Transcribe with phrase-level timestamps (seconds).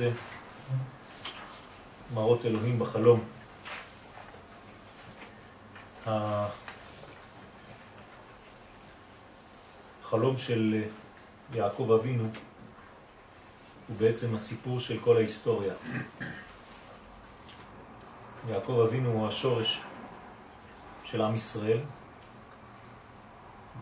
[0.00, 0.10] ויצא,
[2.14, 3.24] מראות אלוהים בחלום.
[10.04, 10.84] החלום של
[11.54, 12.24] יעקב אבינו
[13.88, 15.74] הוא בעצם הסיפור של כל ההיסטוריה.
[18.48, 19.80] יעקב אבינו הוא השורש
[21.04, 21.80] של עם ישראל,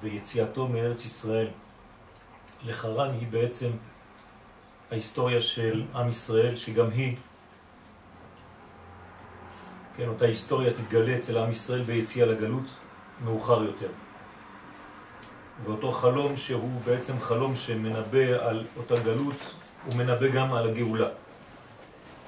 [0.01, 1.49] ויציאתו מארץ ישראל
[2.63, 3.71] לחרן היא בעצם
[4.95, 7.17] ההיסטוריה של עם ישראל, שגם היא,
[9.97, 12.63] כן, אותה היסטוריה תתגלה אצל עם ישראל ביציאה לגלות
[13.25, 13.89] מאוחר יותר.
[15.65, 19.35] ואותו חלום שהוא בעצם חלום שמנבא על אותה גלות,
[19.87, 21.09] הוא מנבא גם על הגאולה.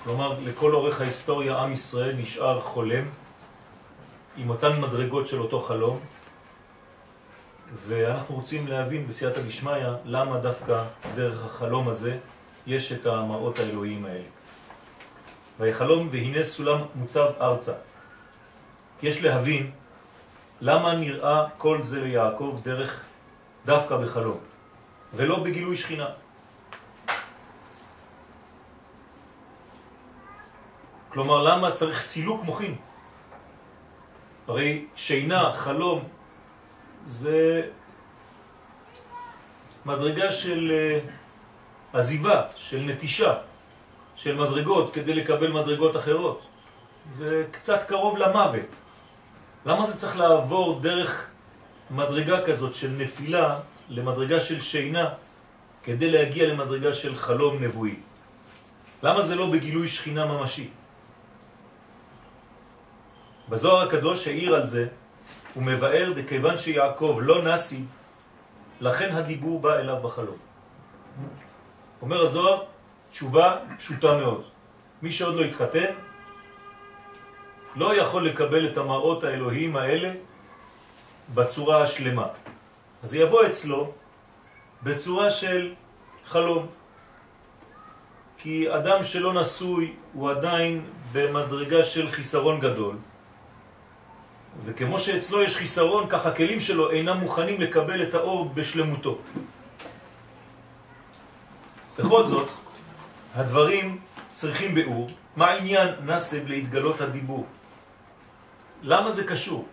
[0.05, 3.05] כלומר, לכל אורך ההיסטוריה עם ישראל נשאר חולם
[4.37, 6.01] עם אותן מדרגות של אותו חלום,
[7.87, 9.73] ואנחנו רוצים להבין בסייעתא דשמיא
[10.05, 12.19] למה דווקא דרך החלום הזה
[12.67, 14.29] יש את המראות האלוהיים האלה.
[15.59, 17.73] ויחלום והנה סולם מוצב ארצה.
[19.03, 19.71] יש להבין
[20.61, 23.05] למה נראה כל זה ליעקב דרך
[23.67, 24.39] דווקא בחלום,
[25.15, 26.09] ולא בגילוי שכינה.
[31.09, 32.77] כלומר, למה צריך סילוק מוחין?
[34.49, 36.09] הרי שינה, חלום,
[37.05, 37.63] זה
[39.87, 40.99] מדרגה של אה,
[41.97, 43.35] עזיבה, של נטישה,
[44.17, 46.41] של מדרגות כדי לקבל מדרגות אחרות.
[47.11, 48.71] זה קצת קרוב למוות.
[49.67, 51.31] למה זה צריך לעבור דרך
[51.91, 53.59] מדרגה כזאת של נפילה
[53.89, 55.09] למדרגה של שינה
[55.83, 57.97] כדי להגיע למדרגה של חלום נבואי?
[59.03, 60.69] למה זה לא בגילוי שכינה ממשי?
[63.49, 64.87] בזוהר הקדוש העיר על זה,
[65.55, 67.85] הוא מבאר דכיוון שיעקב לא נשי,
[68.81, 70.37] לכן הדיבור בא אליו בחלום.
[72.03, 72.63] אומר הזוהר,
[73.11, 74.43] תשובה פשוטה מאוד.
[75.03, 75.93] מי שעוד לא התחתן,
[77.77, 80.13] לא יכול לקבל את המראות האלוהיים האלה
[81.35, 82.27] בצורה השלמה.
[83.03, 83.93] אז יבוא אצלו
[84.83, 85.75] בצורה של
[86.27, 86.67] חלום.
[88.39, 92.97] כי אדם שלא נשוי הוא עדיין במדרגה של חיסרון גדול,
[94.65, 99.19] וכמו שאצלו יש חיסרון, כך הכלים שלו אינם מוכנים לקבל את האור בשלמותו.
[101.99, 102.49] בכל זאת,
[103.35, 103.99] הדברים
[104.33, 105.09] צריכים באור.
[105.37, 107.47] מה העניין נסב להתגלות הדיבור?
[108.83, 109.69] למה זה קשור?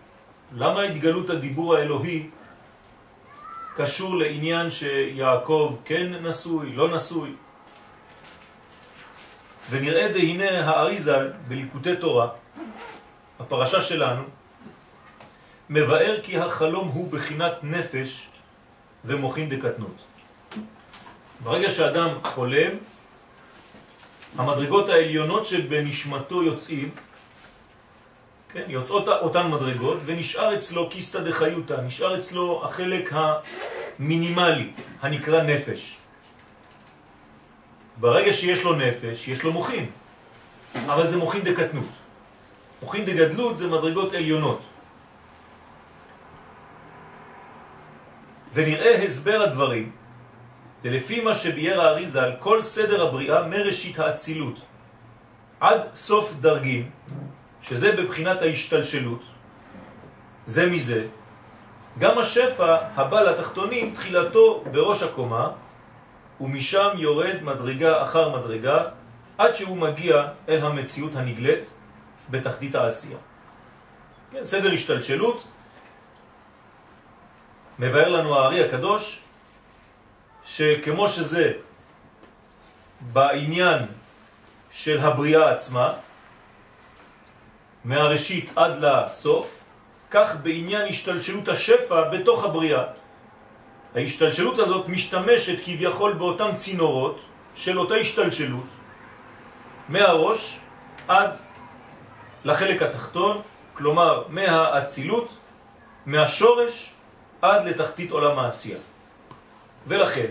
[0.52, 2.30] למה התגלות הדיבור האלוהי
[3.76, 7.34] קשור לעניין שיעקב כן נשוי, לא נשוי?
[9.70, 12.28] ונראה דהנה האריזל בליקוטי תורה,
[13.40, 14.22] הפרשה שלנו,
[15.70, 18.28] מבאר כי החלום הוא בחינת נפש
[19.04, 20.13] ומוכין דקטנות.
[21.40, 22.70] ברגע שאדם חולם,
[24.38, 26.90] המדרגות העליונות שבנשמתו יוצאים,
[28.52, 34.70] כן, יוצאות אותן מדרגות, ונשאר אצלו כיסתא דחיותא, נשאר אצלו החלק המינימלי,
[35.02, 35.98] הנקרא נפש.
[37.96, 39.86] ברגע שיש לו נפש, יש לו מוכין,
[40.86, 41.86] אבל זה מוכין דקטנות.
[42.82, 44.60] מוכין דגדלות זה מדרגות עליונות.
[48.54, 49.90] ונראה הסבר הדברים,
[50.84, 54.60] ולפי מה שבייר האריזה על כל סדר הבריאה מראשית האצילות
[55.60, 56.90] עד סוף דרגים,
[57.62, 59.22] שזה בבחינת ההשתלשלות,
[60.46, 61.06] זה מזה,
[61.98, 65.50] גם השפע הבא לתחתונים תחילתו בראש הקומה,
[66.40, 68.84] ומשם יורד מדרגה אחר מדרגה,
[69.38, 71.70] עד שהוא מגיע אל המציאות הנגלית
[72.30, 73.18] בתחתית העשייה.
[74.32, 75.44] כן, סדר השתלשלות,
[77.78, 79.23] מבאר לנו הארי הקדוש,
[80.46, 81.52] שכמו שזה
[83.12, 83.78] בעניין
[84.72, 85.92] של הבריאה עצמה,
[87.84, 89.58] מהראשית עד לסוף,
[90.10, 92.84] כך בעניין השתלשלות השפע בתוך הבריאה.
[93.94, 97.20] ההשתלשלות הזאת משתמשת כביכול באותם צינורות
[97.54, 98.66] של אותה השתלשלות,
[99.88, 100.58] מהראש
[101.08, 101.30] עד
[102.44, 103.42] לחלק התחתון,
[103.74, 105.28] כלומר מהאצילות,
[106.06, 106.90] מהשורש
[107.42, 108.78] עד לתחתית עולם העשייה.
[109.86, 110.30] ולכן,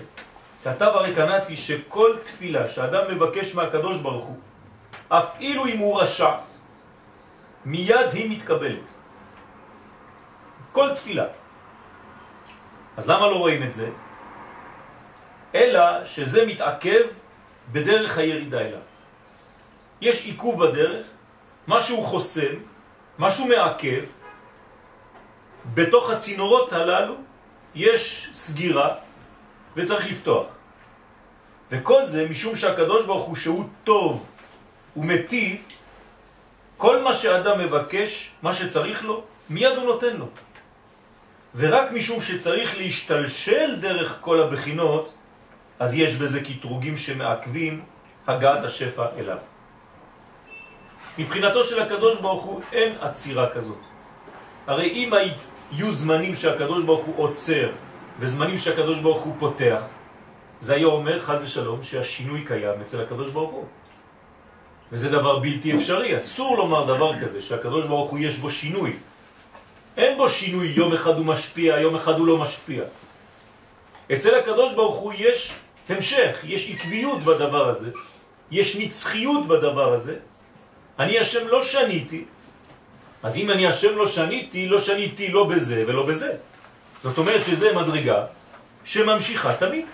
[0.63, 4.37] כתב הרי שכל תפילה שאדם מבקש מהקדוש ברוך הוא,
[5.09, 6.31] אפילו אם הוא רשע,
[7.65, 8.87] מיד היא מתקבלת.
[10.71, 11.25] כל תפילה.
[12.97, 13.89] אז למה לא רואים את זה?
[15.55, 17.01] אלא שזה מתעכב
[17.71, 18.85] בדרך הירידה אליו.
[20.01, 21.05] יש עיכוב בדרך,
[21.67, 22.53] משהו חוסם,
[23.19, 24.03] משהו מעכב,
[25.73, 27.15] בתוך הצינורות הללו
[27.75, 28.95] יש סגירה
[29.75, 30.45] וצריך לפתוח.
[31.71, 34.25] וכל זה משום שהקדוש ברוך הוא שהוא טוב
[34.97, 35.55] ומטיב,
[36.77, 40.27] כל מה שאדם מבקש, מה שצריך לו, מיד הוא נותן לו.
[41.55, 45.13] ורק משום שצריך להשתלשל דרך כל הבחינות,
[45.79, 47.81] אז יש בזה קטרוגים שמעכבים
[48.27, 49.37] הגעת השפע אליו.
[51.17, 53.81] מבחינתו של הקדוש ברוך הוא אין עצירה כזאת.
[54.67, 57.69] הרי אם היו זמנים שהקדוש ברוך הוא עוצר
[58.19, 59.81] וזמנים שהקדוש ברוך הוא פותח,
[60.59, 63.65] זה היה אומר חד ושלום שהשינוי קיים אצל הקדוש ברוך הוא.
[64.91, 68.93] וזה דבר בלתי אפשרי, אסור לומר דבר כזה, שהקדוש ברוך הוא יש בו שינוי.
[69.97, 72.83] אין בו שינוי, יום אחד הוא משפיע, יום אחד הוא לא משפיע.
[74.13, 75.53] אצל הקדוש ברוך הוא יש
[75.89, 77.89] המשך, יש עקביות בדבר הזה,
[78.51, 80.15] יש נצחיות בדבר הזה.
[80.99, 82.25] אני השם לא שניתי,
[83.23, 86.52] אז אם אני השם לא שניתי, לא שניתי לא בזה ולא בזה.
[87.03, 88.25] זאת אומרת שזה מדרגה
[88.83, 89.85] שממשיכה תמיד.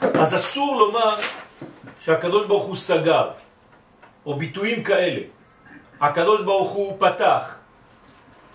[0.00, 1.16] אז אסור לומר
[2.00, 3.30] שהקדוש ברוך הוא סגר,
[4.26, 5.20] או ביטויים כאלה.
[6.00, 7.54] הקדוש ברוך הוא פתח,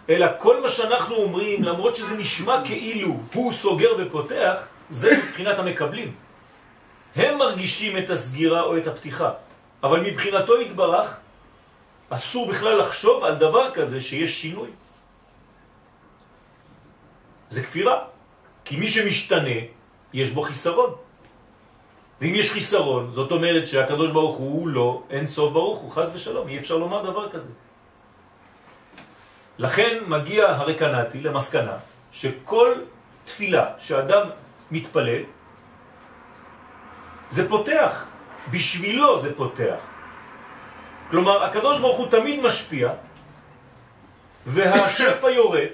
[0.10, 4.56] אלא כל מה שאנחנו אומרים, למרות שזה נשמע כאילו הוא סוגר ופותח,
[4.90, 6.14] זה מבחינת המקבלים.
[7.16, 9.32] הם מרגישים את הסגירה או את הפתיחה,
[9.84, 11.18] אבל מבחינתו התברך,
[12.10, 14.70] אסור בכלל לחשוב על דבר כזה שיש שינוי.
[17.50, 18.04] זה כפירה,
[18.66, 19.60] כי מי שמשתנה,
[20.14, 20.96] יש בו חיסרון.
[22.22, 26.48] ואם יש חיסרון, זאת אומרת שהקדוש ברוך הוא לא אין סוף ברוך הוא, חז ושלום,
[26.48, 27.52] אי אפשר לומר דבר כזה.
[29.58, 31.78] לכן מגיע הרקנתי למסקנה
[32.12, 32.74] שכל
[33.26, 34.30] תפילה שאדם
[34.72, 35.24] מתפלל,
[37.30, 38.06] זה פותח,
[38.52, 39.80] בשבילו זה פותח.
[41.12, 42.90] כלומר, הקדוש ברוך הוא תמיד משפיע,
[44.46, 45.74] והשפע יורד,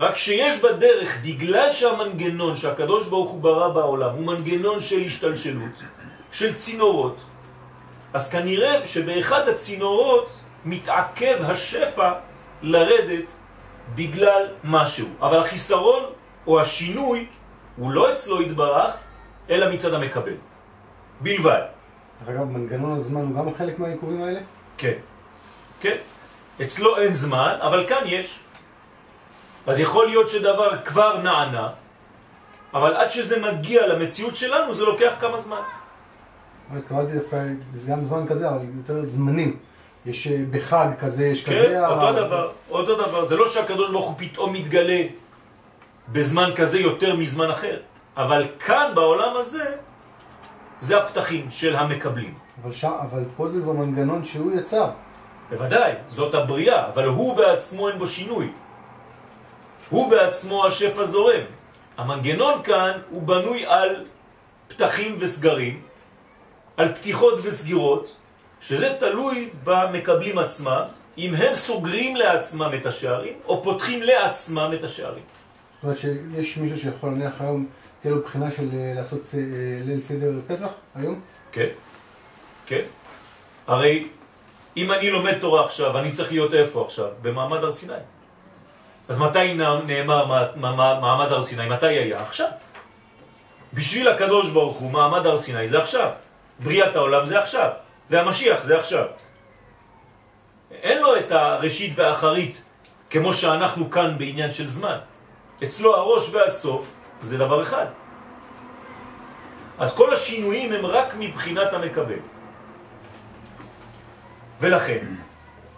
[0.00, 5.82] רק שיש בדרך, בגלל שהמנגנון שהקדוש ברוך הוא ברא בעולם הוא מנגנון של השתלשלות,
[6.32, 7.16] של צינורות,
[8.12, 12.12] אז כנראה שבאחד הצינורות מתעכב השפע
[12.62, 13.30] לרדת
[13.94, 15.08] בגלל משהו.
[15.20, 16.02] אבל החיסרון
[16.46, 17.26] או השינוי
[17.76, 18.92] הוא לא אצלו התברך,
[19.50, 20.36] אלא מצד המקבל.
[21.20, 21.62] בלבד.
[22.28, 24.40] אגב, מנגנון הזמן הוא גם חלק מהעיכובים האלה?
[24.78, 24.98] כן,
[25.80, 25.96] כן.
[26.62, 28.40] אצלו אין זמן, אבל כאן יש.
[29.70, 31.68] אז יכול להיות שדבר כבר נענה,
[32.74, 35.60] אבל עד שזה מגיע למציאות שלנו זה לוקח כמה זמן.
[36.76, 37.44] התכוונתי דווקא,
[37.74, 39.56] זה גם זמן כזה, אבל יותר זמנים.
[40.06, 41.66] יש אה, בחג כזה, יש כן, כזה...
[41.66, 43.24] כן, אותו אבל- דבר, אותו דבר.
[43.24, 45.02] זה לא שהקדוש ברוך הוא פתאום מתגלה
[46.08, 47.76] בזמן כזה יותר מזמן אחר,
[48.16, 49.64] אבל כאן בעולם הזה,
[50.80, 52.34] זה הפתחים של המקבלים.
[52.62, 54.90] אבל, שם, אבל פה זה כבר מנגנון שהוא יצר.
[55.50, 58.50] בוודאי, זאת הבריאה, אבל הוא בעצמו אין בו שינוי.
[59.90, 61.42] הוא בעצמו השפע זורם.
[61.96, 64.04] המנגנון כאן הוא בנוי על
[64.68, 65.82] פתחים וסגרים,
[66.76, 68.14] על פתיחות וסגירות,
[68.60, 70.82] שזה תלוי במקבלים עצמם,
[71.18, 75.22] אם הם סוגרים לעצמם את השערים, או פותחים לעצמם את השערים.
[75.22, 77.66] זאת אומרת שיש מישהו שיכול להניח היום,
[78.00, 79.38] תהיה לו בחינה של אה, לעשות אה,
[79.84, 81.20] ליל סדר פסח היום?
[81.52, 81.68] כן,
[82.66, 82.82] כן.
[83.66, 84.08] הרי
[84.76, 87.08] אם אני לומד תורה עכשיו, אני צריך להיות איפה עכשיו?
[87.22, 87.92] במעמד הר סיני.
[89.10, 90.44] אז מתי נאמר
[91.00, 91.66] מעמד הר סיני?
[91.66, 92.22] מתי היה?
[92.22, 92.48] עכשיו.
[93.74, 96.10] בשביל הקדוש ברוך הוא, מעמד הר סיני זה עכשיו.
[96.60, 97.70] בריאת העולם זה עכשיו.
[98.10, 99.06] והמשיח זה עכשיו.
[100.70, 102.64] אין לו את הראשית והאחרית
[103.10, 104.98] כמו שאנחנו כאן בעניין של זמן.
[105.64, 106.90] אצלו הראש והסוף
[107.20, 107.86] זה דבר אחד.
[109.78, 112.22] אז כל השינויים הם רק מבחינת המקבל.
[114.60, 115.04] ולכן,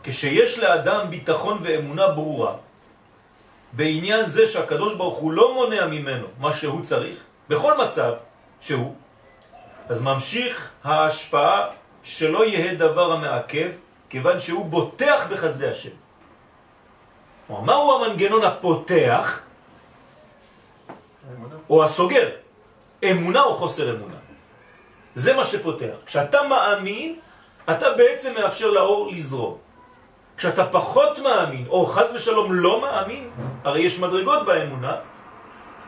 [0.05, 2.55] כשיש לאדם ביטחון ואמונה ברורה
[3.73, 7.17] בעניין זה שהקדוש ברוך הוא לא מונע ממנו מה שהוא צריך,
[7.49, 8.13] בכל מצב
[8.61, 8.95] שהוא,
[9.89, 11.67] אז ממשיך ההשפעה
[12.03, 13.71] שלא יהיה דבר המעכב,
[14.09, 15.97] כיוון שהוא בוטח בחסדי השם.
[17.49, 19.41] מהו המנגנון הפותח
[21.71, 22.29] או הסוגר?
[23.05, 24.17] אמונה או חוסר אמונה.
[25.15, 25.97] זה מה שפותח.
[26.07, 27.19] כשאתה מאמין,
[27.71, 29.59] אתה בעצם מאפשר לאור לזרום.
[30.43, 33.31] כשאתה פחות מאמין, או חז ושלום לא מאמין,
[33.65, 34.97] הרי יש מדרגות באמונה,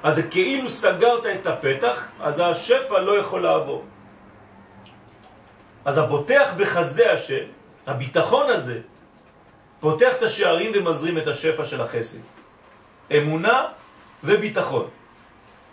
[0.02, 3.84] אז זה כאילו סגרת את הפתח, אז השפע לא יכול לעבור.
[5.84, 7.50] אז הבוטח בחסדי השם,
[7.86, 8.80] הביטחון הזה,
[9.80, 12.22] פותח את השערים ומזרים את השפע של החסד.
[13.10, 13.58] אמונה
[14.24, 14.86] וביטחון.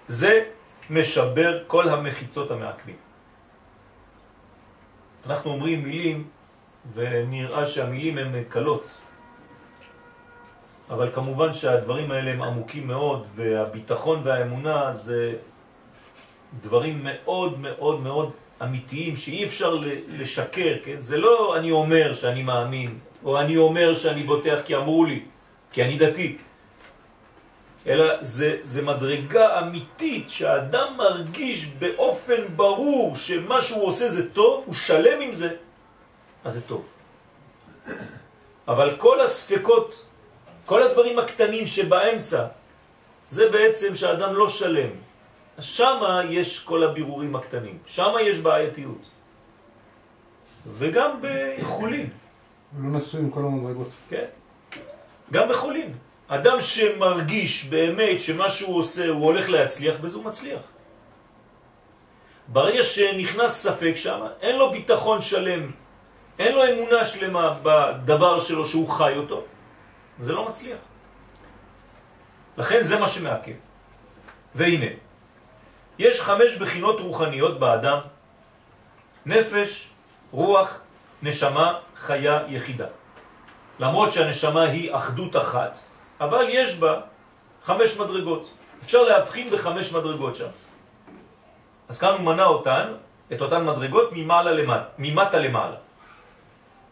[0.07, 0.43] זה
[0.89, 2.97] משבר כל המחיצות המעכבים.
[5.25, 6.40] אנחנו אומרים מילים
[6.93, 8.87] ונראה שהמילים הן קלות,
[10.89, 15.33] אבל כמובן שהדברים האלה הם עמוקים מאוד, והביטחון והאמונה זה
[16.61, 20.95] דברים מאוד מאוד מאוד אמיתיים שאי אפשר לשקר, כן?
[20.99, 25.23] זה לא אני אומר שאני מאמין, או אני אומר שאני בוטח כי אמרו לי,
[25.71, 26.37] כי אני דתי.
[27.87, 34.73] אלא זה, זה מדרגה אמיתית שהאדם מרגיש באופן ברור שמה שהוא עושה זה טוב, הוא
[34.73, 35.49] שלם עם זה,
[36.43, 36.87] אז זה טוב.
[38.67, 40.05] אבל כל הספקות,
[40.65, 42.45] כל הדברים הקטנים שבאמצע,
[43.29, 44.89] זה בעצם שהאדם לא שלם.
[45.59, 49.01] שמה יש כל הבירורים הקטנים, שמה יש בעייתיות.
[50.67, 52.09] וגם בחולין.
[52.79, 53.89] לא נשוי עם כל המדרגות.
[54.09, 54.25] כן.
[55.31, 55.93] גם בחולין.
[56.27, 60.61] אדם שמרגיש באמת שמה שהוא עושה הוא הולך להצליח, בזה הוא מצליח.
[62.47, 65.71] ברגע שנכנס ספק שם, אין לו ביטחון שלם,
[66.41, 69.43] אין לו אמונה שלמה בדבר שלו שהוא חי אותו,
[70.19, 70.77] זה לא מצליח.
[72.57, 73.61] לכן זה מה שמעכב.
[74.55, 74.91] והנה,
[75.99, 77.99] יש חמש בחינות רוחניות באדם,
[79.25, 79.89] נפש,
[80.31, 80.79] רוח,
[81.23, 82.89] נשמה, חיה, יחידה.
[83.79, 85.79] למרות שהנשמה היא אחדות אחת,
[86.21, 87.01] אבל יש בה
[87.63, 88.49] חמש מדרגות.
[88.83, 90.49] אפשר להבחין בחמש מדרגות שם.
[91.89, 92.93] אז כאן הוא מנה אותן,
[93.33, 95.90] את אותן מדרגות, ממעלה למטה, ממטה למעלה.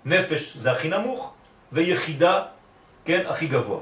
[0.05, 1.33] נפש זה הכי נמוך,
[1.71, 2.43] ויחידה,
[3.05, 3.79] כן, הכי גבוה.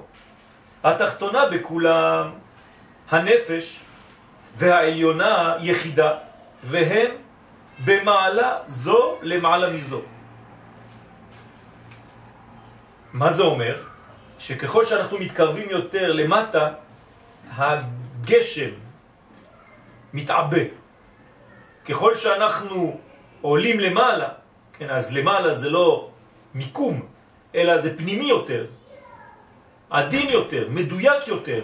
[0.84, 2.32] התחתונה בכולם,
[3.10, 3.80] הנפש
[4.58, 6.14] והעליונה יחידה,
[6.64, 7.12] והם
[7.86, 10.02] במעלה זו למעלה מזו.
[13.14, 13.76] מה זה אומר?
[14.40, 16.70] שככל שאנחנו מתקרבים יותר למטה,
[17.56, 18.70] הגשם
[20.14, 20.64] מתעבה.
[21.86, 23.00] ככל שאנחנו
[23.42, 24.30] עולים למעלה,
[24.80, 26.10] כן, אז למעלה זה לא
[26.54, 27.02] מיקום,
[27.56, 28.66] אלא זה פנימי יותר,
[29.90, 31.62] עדין יותר, מדויק יותר,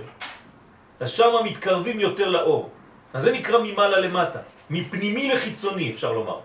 [0.99, 2.69] אז שם מתקרבים יותר לאור.
[3.13, 4.39] אז זה נקרא ממעלה למטה,
[4.69, 6.39] מפנימי לחיצוני אפשר לומר.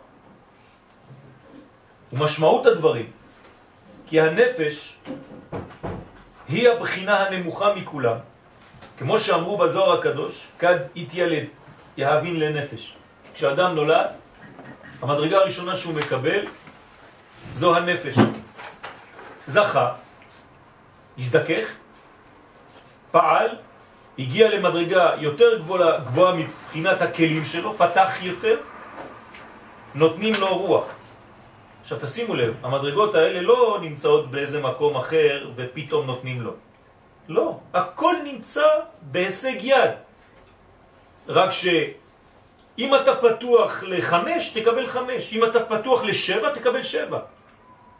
[2.13, 3.11] ומשמעות הדברים,
[4.07, 4.99] כי הנפש
[6.49, 8.17] היא הבחינה הנמוכה מכולם,
[8.99, 11.47] כמו שאמרו בזוהר הקדוש, כד התיילד,
[11.97, 12.97] יהבין לנפש.
[13.35, 14.11] כשאדם נולד,
[15.03, 16.45] המדרגה הראשונה שהוא מקבל
[17.53, 18.15] זו הנפש.
[19.47, 19.93] זכה,
[21.19, 21.67] הזדכך,
[23.11, 23.49] פעל,
[24.19, 28.57] הגיע למדרגה יותר גבוהה, גבוהה מבחינת הכלים שלו, פתח יותר,
[29.95, 30.85] נותנים לו רוח.
[31.81, 36.53] עכשיו תשימו לב, המדרגות האלה לא נמצאות באיזה מקום אחר ופתאום נותנים לו.
[37.29, 38.67] לא, הכל נמצא
[39.03, 39.91] בהישג יד.
[41.29, 41.51] רק
[42.79, 45.33] שאם אתה פתוח לחמש, תקבל חמש.
[45.33, 47.19] אם אתה פתוח לשבע, תקבל שבע.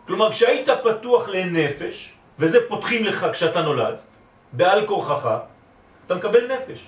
[0.07, 4.01] כלומר, כשהיית פתוח לנפש, וזה פותחים לך כשאתה נולד,
[4.53, 5.29] בעל כורחך,
[6.07, 6.87] אתה מקבל נפש.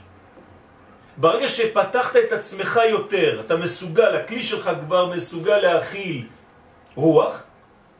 [1.16, 6.26] ברגע שפתחת את עצמך יותר, אתה מסוגל, הכלי שלך כבר מסוגל להכיל
[6.94, 7.42] רוח,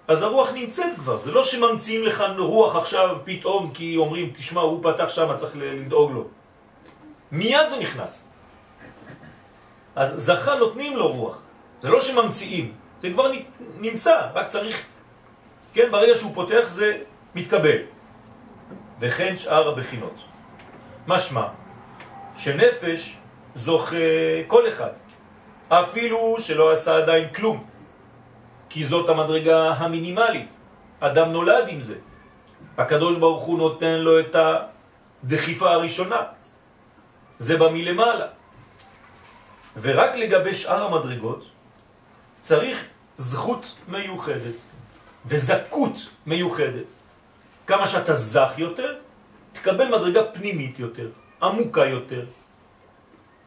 [0.09, 1.17] אז הרוח נמצאת כבר.
[1.17, 6.11] זה לא שממציאים לך רוח עכשיו פתאום כי אומרים, תשמע, הוא פתח שם, צריך לדאוג
[6.11, 6.25] לו.
[7.33, 8.30] מיד זה נכנס.
[9.97, 11.43] אז זכה נותנים לו רוח.
[11.83, 13.33] זה לא שממציאים, זה כבר
[13.81, 14.83] נמצא, רק צריך,
[15.75, 16.99] כן, ברגע שהוא פותח זה
[17.35, 17.77] מתקבל.
[19.01, 20.15] וכן שאר הבחינות.
[21.07, 21.47] משמע,
[22.37, 23.17] שנפש
[23.55, 24.91] זוכה כל אחד,
[25.69, 27.65] אפילו שלא עשה עדיין כלום.
[28.71, 30.57] כי זאת המדרגה המינימלית.
[31.01, 31.95] אדם נולד עם זה.
[32.79, 36.23] הקדוש ברוך הוא נותן לו את הדחיפה הראשונה.
[37.39, 38.27] זה בא מלמעלה.
[39.81, 41.45] ורק לגבי שאר המדרגות
[42.41, 44.55] צריך זכות מיוחדת
[45.27, 45.97] וזכות
[46.27, 46.89] מיוחדת.
[47.67, 48.97] כמה שאתה זך יותר,
[49.53, 51.09] תקבל מדרגה פנימית יותר,
[51.43, 52.25] עמוקה יותר,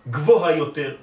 [0.07, 0.95] גבוהה יותר,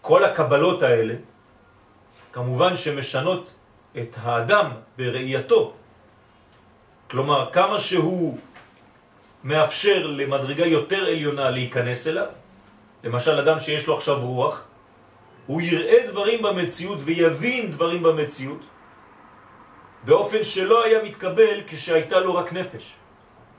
[0.00, 1.14] כל הקבלות האלה,
[2.32, 3.50] כמובן שמשנות
[3.98, 5.72] את האדם בראייתו.
[7.10, 8.38] כלומר, כמה שהוא
[9.44, 12.26] מאפשר למדרגה יותר עליונה להיכנס אליו,
[13.04, 14.64] למשל אדם שיש לו עכשיו רוח,
[15.46, 18.60] הוא יראה דברים במציאות ויבין דברים במציאות
[20.04, 22.92] באופן שלא היה מתקבל כשהייתה לו רק נפש.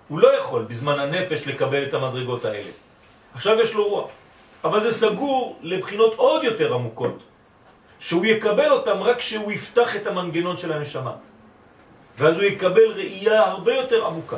[0.08, 2.72] הוא לא יכול בזמן הנפש לקבל את המדרגות האלה.
[3.34, 4.10] עכשיו יש לו רוח.
[4.64, 7.18] אבל זה סגור לבחינות עוד יותר עמוקות,
[8.00, 11.12] שהוא יקבל אותם רק כשהוא יפתח את המנגנון של הנשמה.
[12.18, 14.38] ואז הוא יקבל ראייה הרבה יותר עמוקה.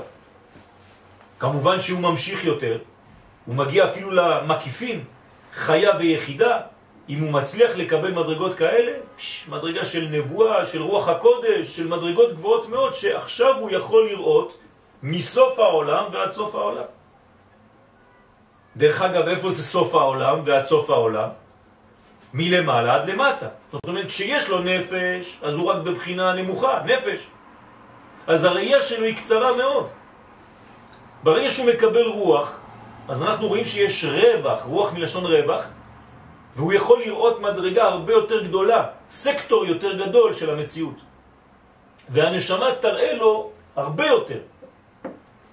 [1.39, 2.77] כמובן שהוא ממשיך יותר,
[3.46, 5.03] הוא מגיע אפילו למקיפין,
[5.53, 6.60] חיה ויחידה,
[7.10, 12.34] אם הוא מצליח לקבל מדרגות כאלה, פש, מדרגה של נבואה, של רוח הקודש, של מדרגות
[12.34, 14.58] גבוהות מאוד, שעכשיו הוא יכול לראות
[15.03, 16.84] מסוף העולם ועד סוף העולם.
[18.77, 21.29] דרך אגב, איפה זה סוף העולם ועד סוף העולם?
[22.34, 23.48] מלמעלה עד למטה.
[23.72, 27.27] זאת אומרת, כשיש לו נפש, אז הוא רק בבחינה נמוכה, נפש.
[28.27, 29.88] אז הראייה שלו היא קצרה מאוד.
[31.28, 32.60] ברגע שהוא מקבל רוח,
[33.08, 35.68] אז אנחנו רואים שיש רווח, רוח מלשון רווח,
[36.56, 40.96] והוא יכול לראות מדרגה הרבה יותר גדולה, סקטור יותר גדול של המציאות.
[42.10, 44.40] והנשמה תראה לו הרבה יותר,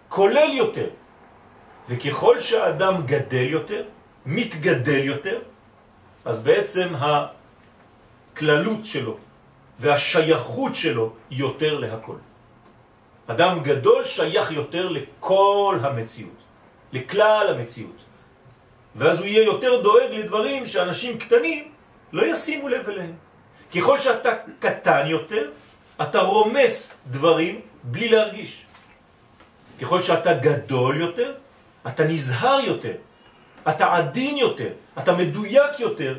[0.09, 0.89] כולל יותר.
[1.89, 3.83] וככל שהאדם גדל יותר,
[4.27, 5.39] מתגדל יותר,
[6.25, 9.17] אז בעצם הכללות שלו
[9.81, 12.17] והשייכות שלו יותר להכל.
[13.27, 16.41] אדם גדול שייך יותר לכל המציאות,
[16.93, 17.97] לכלל המציאות.
[18.97, 21.73] ואז הוא יהיה יותר דואג לדברים שאנשים קטנים
[22.13, 23.15] לא ישימו לב אליהם.
[23.75, 25.51] ככל שאתה קטן יותר,
[26.03, 28.65] אתה רומס דברים בלי להרגיש.
[29.81, 31.35] ככל שאתה גדול יותר,
[31.87, 32.95] אתה נזהר יותר,
[33.69, 36.19] אתה עדין יותר, אתה מדויק יותר,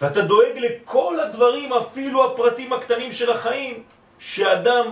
[0.00, 3.82] ואתה דואג לכל הדברים, אפילו הפרטים הקטנים של החיים,
[4.18, 4.90] שאדם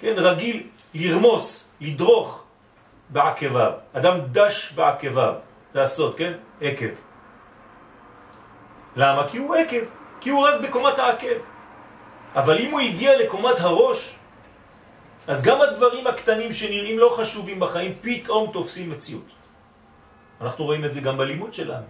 [0.00, 0.62] כן, רגיל
[0.94, 2.42] לרמוס, לדרוך
[3.08, 3.72] בעקביו.
[3.92, 5.34] אדם דש בעקביו,
[5.74, 6.32] הסוד, כן?
[6.60, 6.94] עקב.
[8.96, 9.28] למה?
[9.28, 9.84] כי הוא עקב,
[10.20, 11.38] כי הוא רק בקומת העקב.
[12.34, 14.16] אבל אם הוא הגיע לקומת הראש,
[15.26, 19.28] אז גם הדברים הקטנים שנראים לא חשובים בחיים פתאום תופסים מציאות.
[20.40, 21.86] אנחנו רואים את זה גם בלימוד שלנו.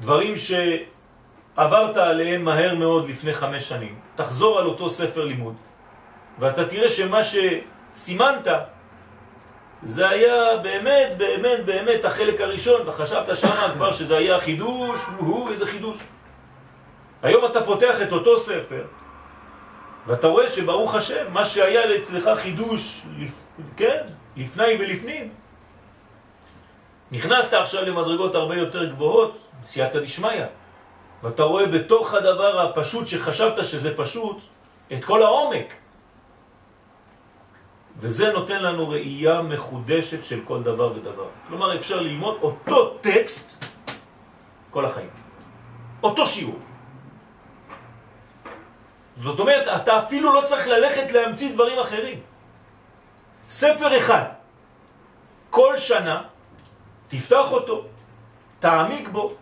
[0.00, 5.54] דברים שעברת עליהם מהר מאוד לפני חמש שנים, תחזור על אותו ספר לימוד,
[6.38, 8.48] ואתה תראה שמה שסימנת
[9.82, 15.66] זה היה באמת, באמת, באמת החלק הראשון, וחשבת שמה כבר שזה היה חידוש, הוא איזה
[15.66, 15.98] חידוש.
[17.22, 18.84] היום אתה פותח את אותו ספר,
[20.06, 23.06] ואתה רואה שברוך השם, מה שהיה אצלך חידוש.
[23.76, 25.30] כן, לפני ולפנים,
[27.10, 30.44] נכנסת עכשיו למדרגות הרבה יותר גבוהות, סייעתא דשמיא,
[31.22, 34.38] ואתה רואה בתוך הדבר הפשוט שחשבת שזה פשוט,
[34.92, 35.74] את כל העומק.
[38.00, 41.26] וזה נותן לנו ראייה מחודשת של כל דבר ודבר.
[41.48, 43.64] כלומר, אפשר ללמוד אותו טקסט
[44.70, 45.10] כל החיים.
[46.02, 46.58] אותו שיעור.
[49.18, 52.20] זאת אומרת, אתה אפילו לא צריך ללכת להמציא דברים אחרים.
[53.48, 54.24] ספר אחד,
[55.50, 56.22] כל שנה,
[57.08, 57.84] תפתח אותו,
[58.58, 59.34] תעמיק בו.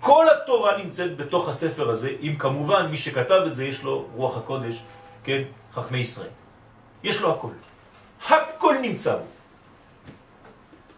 [0.00, 4.36] כל התורה נמצאת בתוך הספר הזה, אם כמובן מי שכתב את זה יש לו רוח
[4.36, 4.84] הקודש,
[5.24, 6.34] כן, חכמי ישראל.
[7.02, 7.54] יש לו הכל.
[8.28, 9.24] הכל נמצא בו.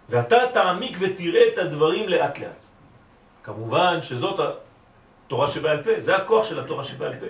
[0.09, 2.65] ואתה תעמיק ותראה את הדברים לאט לאט.
[3.43, 4.41] כמובן שזאת
[5.27, 7.27] התורה שבעל פה, זה הכוח של התורה שבעל פה.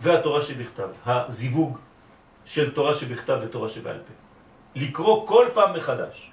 [0.00, 1.78] והתורה שבכתב, הזיווג
[2.44, 4.12] של תורה שבכתב ותורה שבעל פה.
[4.74, 6.30] לקרוא כל פעם מחדש.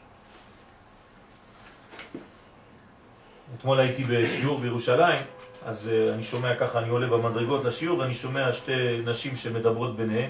[3.57, 5.19] אתמול הייתי בשיעור בירושלים,
[5.65, 10.29] אז uh, אני שומע ככה, אני עולה במדרגות לשיעור ואני שומע שתי נשים שמדברות ביניהן.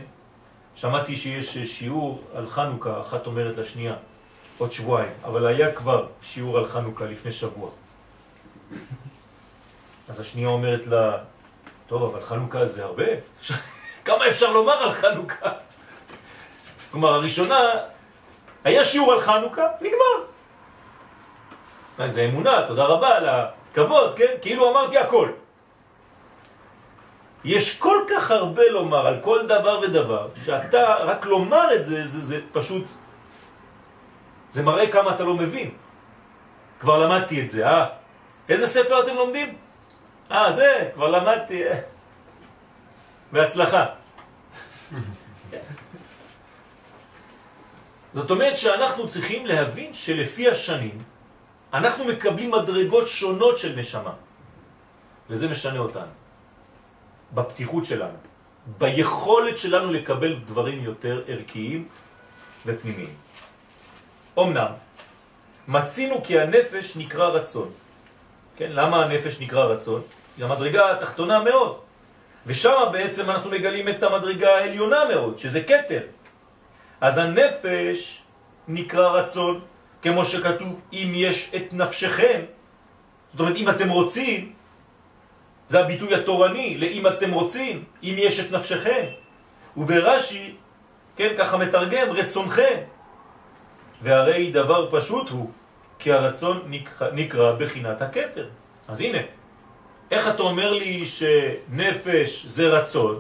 [0.82, 3.94] שמעתי שיש שיעור על חנוכה, אחת אומרת לשנייה,
[4.58, 7.70] עוד שבועיים, אבל היה כבר שיעור על חנוכה לפני שבוע.
[10.10, 11.18] אז השנייה אומרת לה,
[11.88, 13.04] טוב, אבל חנוכה זה הרבה,
[14.06, 15.50] כמה אפשר לומר על חנוכה?
[16.92, 17.60] כלומר, הראשונה,
[18.64, 20.26] היה שיעור על חנוכה, נגמר.
[22.08, 24.34] זה אמונה, תודה רבה על הכבוד, כן?
[24.42, 25.30] כאילו אמרתי הכל.
[27.44, 32.20] יש כל כך הרבה לומר על כל דבר ודבר, שאתה רק לומר את זה, זה,
[32.22, 32.86] זה פשוט,
[34.50, 35.72] זה מראה כמה אתה לא מבין.
[36.80, 37.86] כבר למדתי את זה, אה?
[38.50, 39.56] איזה ספר אתם לומדים?
[40.32, 41.68] אה, זה, כבר למדתי.
[41.68, 41.80] אה.
[43.32, 43.86] בהצלחה.
[48.14, 50.98] זאת אומרת שאנחנו צריכים להבין שלפי השנים
[51.74, 54.14] אנחנו מקבלים מדרגות שונות של נשמה,
[55.30, 56.12] וזה משנה אותנו,
[57.34, 58.18] בפתיחות שלנו,
[58.78, 61.88] ביכולת שלנו לקבל דברים יותר ערכיים
[62.66, 63.14] ופנימיים.
[64.40, 64.72] אמנם,
[65.68, 67.70] מצינו כי הנפש נקרא רצון.
[68.56, 70.02] כן, למה הנפש נקרא רצון?
[70.38, 71.80] היא המדרגה התחתונה מאוד.
[72.46, 76.02] ושם בעצם אנחנו מגלים את המדרגה העליונה מאוד, שזה קטר.
[77.02, 78.22] אז הנפש
[78.68, 79.62] נקרא רצון,
[80.02, 82.42] כמו שכתוב, אם יש את נפשכם,
[83.32, 84.54] זאת אומרת, אם אתם רוצים,
[85.70, 89.06] זה הביטוי התורני, לאם אתם רוצים, אם יש את נפשכם.
[89.78, 90.54] וברש"י,
[91.16, 92.78] כן, ככה מתרגם, רצונכם.
[94.02, 95.52] והרי דבר פשוט הוא,
[96.00, 98.50] כי הרצון נקרא, נקרא בחינת הקטר.
[98.88, 99.18] אז הנה,
[100.12, 103.20] איך אתה אומר לי שנפש זה רצון,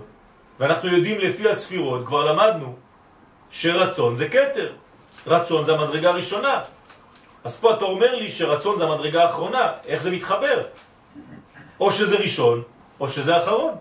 [0.60, 2.76] ואנחנו יודעים לפי הספירות, כבר למדנו,
[3.50, 4.74] שרצון זה קטר.
[5.28, 6.62] רצון זה המדרגה הראשונה.
[7.44, 10.64] אז פה אתה אומר לי שרצון זה המדרגה האחרונה, איך זה מתחבר?
[11.80, 12.64] או שזה ראשון,
[13.00, 13.76] או שזה אחרון.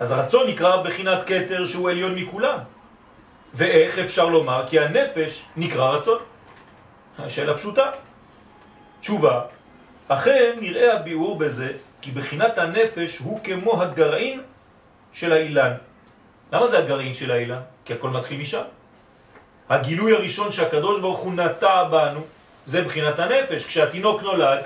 [0.00, 2.58] אז הרצון נקרא בחינת קטר שהוא עליון מכולם.
[3.54, 4.64] ואיך אפשר לומר?
[4.66, 6.18] כי הנפש נקרא רצון.
[7.18, 7.90] השאלה פשוטה.
[9.00, 9.40] תשובה,
[10.08, 14.40] אכן נראה הביאור בזה כי בחינת הנפש הוא כמו הגרעין
[15.12, 15.72] של האילן.
[16.52, 17.60] למה זה הגרעין של האילן?
[17.84, 18.62] כי הכל מתחיל משם.
[19.68, 22.20] הגילוי הראשון שהקדוש ברוך הוא נטע בנו
[22.66, 23.66] זה בחינת הנפש.
[23.66, 24.62] כשהתינוק נולד,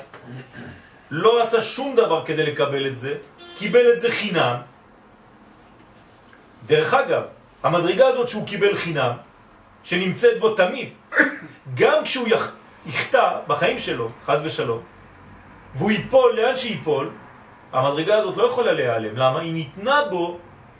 [1.10, 3.14] לא עשה שום דבר כדי לקבל את זה,
[3.54, 4.56] קיבל את זה חינם.
[6.66, 7.22] דרך אגב,
[7.62, 9.12] המדרגה הזאת שהוא קיבל חינם,
[9.84, 10.92] שנמצאת בו תמיד,
[11.80, 12.52] גם כשהוא יח...
[12.86, 14.80] יחטא בחיים שלו, חד ושלום,
[15.74, 17.10] והוא ייפול לאן שיפול,
[17.72, 19.16] המדרגה הזאת לא יכולה להיעלם.
[19.16, 19.40] למה?
[19.40, 20.38] היא ניתנה בו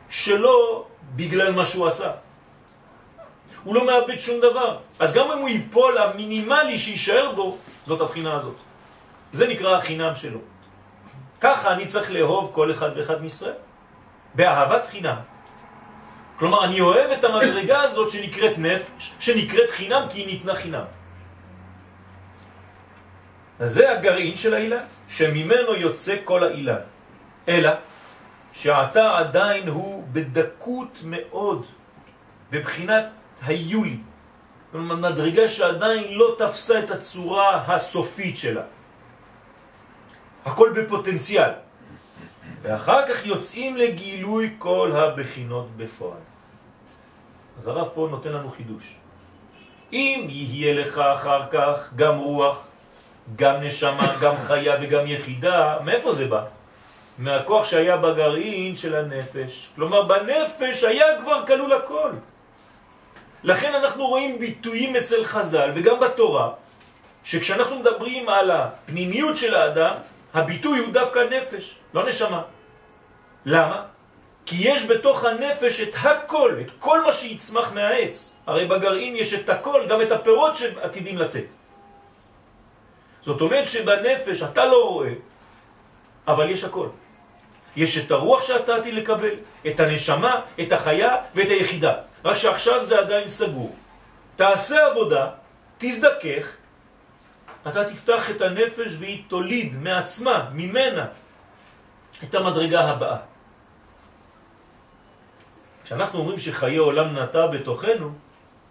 [0.09, 2.11] שלא בגלל מה שהוא עשה.
[3.65, 4.79] הוא לא מאבד שום דבר.
[4.99, 8.57] אז גם אם הוא ייפול, המינימלי שישאר בו, זאת הבחינה הזאת.
[9.35, 10.39] זה נקרא החינם שלו.
[11.41, 13.59] ככה אני צריך לאהוב כל אחד ואחד מישראל.
[14.35, 15.17] באהבת חינם.
[16.39, 20.87] כלומר, אני אוהב את המדרגה הזאת שנקראת נפש, שנקראת חינם כי היא ניתנה חינם.
[23.59, 26.83] אז זה הגרעין של האילן, שממנו יוצא כל האילן.
[27.49, 27.71] אלא
[28.53, 31.67] שעתה עדיין הוא בדקות מאוד,
[32.51, 33.07] בבחינת
[33.43, 33.99] היולי.
[34.75, 38.74] מדרגה שעדיין לא תפסה את הצורה הסופית שלה.
[40.45, 41.51] הכל בפוטנציאל.
[42.63, 46.25] ואחר כך יוצאים לגילוי כל הבחינות בפועל.
[47.59, 48.95] אז הרב פה נותן לנו חידוש.
[49.93, 52.59] אם יהיה לך אחר כך גם רוח,
[53.37, 56.45] גם נשמה, גם חיה וגם יחידה, מאיפה זה בא?
[57.19, 59.71] מהכוח שהיה בגרעין של הנפש.
[59.75, 62.11] כלומר, בנפש היה כבר כלול הכל.
[63.45, 66.51] לכן אנחנו רואים ביטויים אצל חז"ל וגם בתורה,
[67.25, 69.95] שכשאנחנו מדברים על הפנימיות של האדם,
[70.35, 72.43] הביטוי הוא דווקא נפש, לא נשמה.
[73.47, 73.83] למה?
[74.47, 78.35] כי יש בתוך הנפש את הכל, את כל מה שיצמח מהעץ.
[78.47, 81.45] הרי בגרעין יש את הכל, גם את הפירות שעתידים לצאת.
[83.23, 85.13] זאת אומרת שבנפש אתה לא רואה,
[86.29, 86.89] אבל יש הכל.
[87.77, 89.35] יש את הרוח שאתה עתיד לקבל,
[89.67, 91.95] את הנשמה, את החיה ואת היחידה.
[92.25, 93.77] רק שעכשיו זה עדיין סגור.
[94.37, 95.31] תעשה עבודה,
[95.79, 96.47] תזדכך,
[97.69, 101.07] אתה תפתח את הנפש והיא תוליד מעצמה, ממנה,
[102.23, 103.19] את המדרגה הבאה.
[105.85, 108.13] כשאנחנו אומרים שחיי עולם נטע בתוכנו,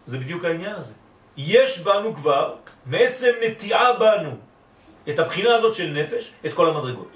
[0.06, 0.94] זה בדיוק העניין הזה.
[1.38, 4.32] יש בנו כבר, מעצם נטיעה בנו,
[5.10, 7.12] את הבחינה הזאת של נפש, את כל המדרגות.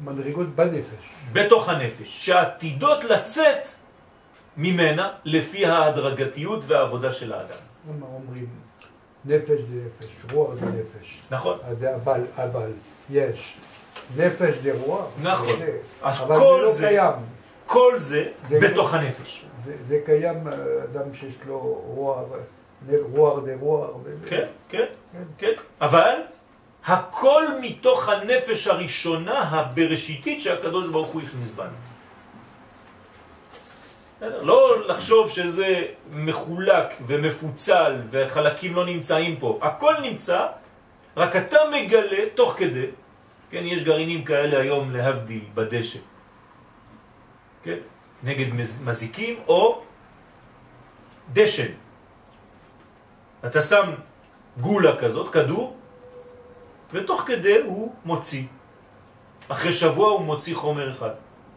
[0.00, 1.04] מדרגות בנפש.
[1.32, 3.66] בתוך הנפש, שעתידות לצאת
[4.56, 7.60] ממנה לפי ההדרגתיות והעבודה של האדם.
[7.88, 8.65] למה אומרים
[9.26, 11.18] נפש זה נפש, רוח זה נפש.
[11.30, 11.58] נכון.
[12.04, 12.70] אבל, אבל,
[13.10, 13.56] יש.
[14.16, 15.06] נפש זה רוח.
[15.22, 15.58] נכון.
[15.58, 17.12] זה, אז אבל כל זה לא זה- קיים.
[17.66, 19.44] כל זה זה- בתוך הנפש.
[19.64, 20.48] זה, זה קיים,
[20.92, 22.18] אדם שיש לו רוח,
[23.12, 23.90] רוח זה רוח.
[24.28, 25.22] כן, כן, כן.
[25.38, 25.52] כן.
[25.80, 26.14] אבל
[26.86, 31.68] הכל מתוך הנפש הראשונה הבראשיתית שהקדוש ברוך הוא הכניס בנו.
[34.20, 39.58] לא לחשוב שזה מחולק ומפוצל והחלקים לא נמצאים פה.
[39.62, 40.46] הכל נמצא,
[41.16, 42.86] רק אתה מגלה תוך כדי,
[43.50, 45.98] כן, יש גרעינים כאלה היום להבדיל בדשא,
[47.62, 47.76] כן,
[48.22, 49.82] נגד מז- מזיקים או
[51.32, 51.72] דשן.
[53.46, 53.92] אתה שם
[54.60, 55.76] גולה כזאת, כדור,
[56.92, 58.42] ותוך כדי הוא מוציא.
[59.48, 61.10] אחרי שבוע הוא מוציא חומר אחד.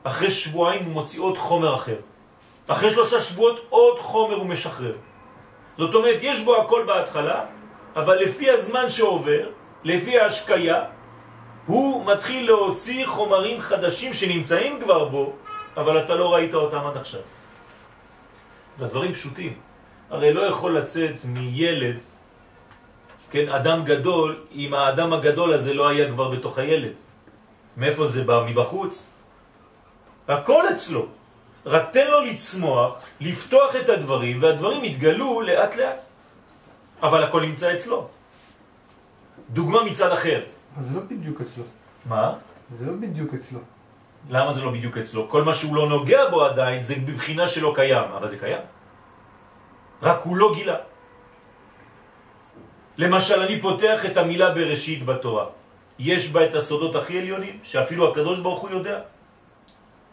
[0.03, 1.95] אחרי שבועיים הוא מוציא עוד חומר אחר.
[2.69, 4.93] אחרי שלושה שבועות עוד חומר הוא משחרר.
[5.77, 7.45] זאת אומרת, יש בו הכל בהתחלה,
[7.95, 9.49] אבל לפי הזמן שעובר,
[9.83, 10.83] לפי ההשקיה,
[11.65, 15.33] הוא מתחיל להוציא חומרים חדשים שנמצאים כבר בו,
[15.77, 17.21] אבל אתה לא ראית אותם עד עכשיו.
[18.77, 19.53] והדברים פשוטים.
[20.09, 21.97] הרי לא יכול לצאת מילד,
[23.31, 26.93] כן, אדם גדול, אם האדם הגדול הזה לא היה כבר בתוך הילד.
[27.77, 28.45] מאיפה זה בא?
[28.45, 29.07] מבחוץ?
[30.27, 31.18] הכל אצלו.
[31.65, 32.91] רק תן לו לצמוח,
[33.21, 36.03] לפתוח את הדברים, והדברים יתגלו לאט לאט.
[37.01, 38.07] אבל הכל נמצא אצלו.
[39.49, 40.43] דוגמה מצד אחר.
[40.77, 41.63] אז זה לא בדיוק אצלו.
[42.05, 42.33] מה?
[42.75, 43.59] זה לא בדיוק אצלו.
[44.29, 45.29] למה זה לא בדיוק אצלו?
[45.29, 48.61] כל מה שהוא לא נוגע בו עדיין זה בבחינה שלא קיים, אבל זה קיים.
[50.01, 50.75] רק הוא לא גילה.
[52.97, 55.45] למשל, אני פותח את המילה בראשית בתורה.
[55.99, 58.99] יש בה את הסודות הכי עליונים, שאפילו הקדוש ברוך הוא יודע?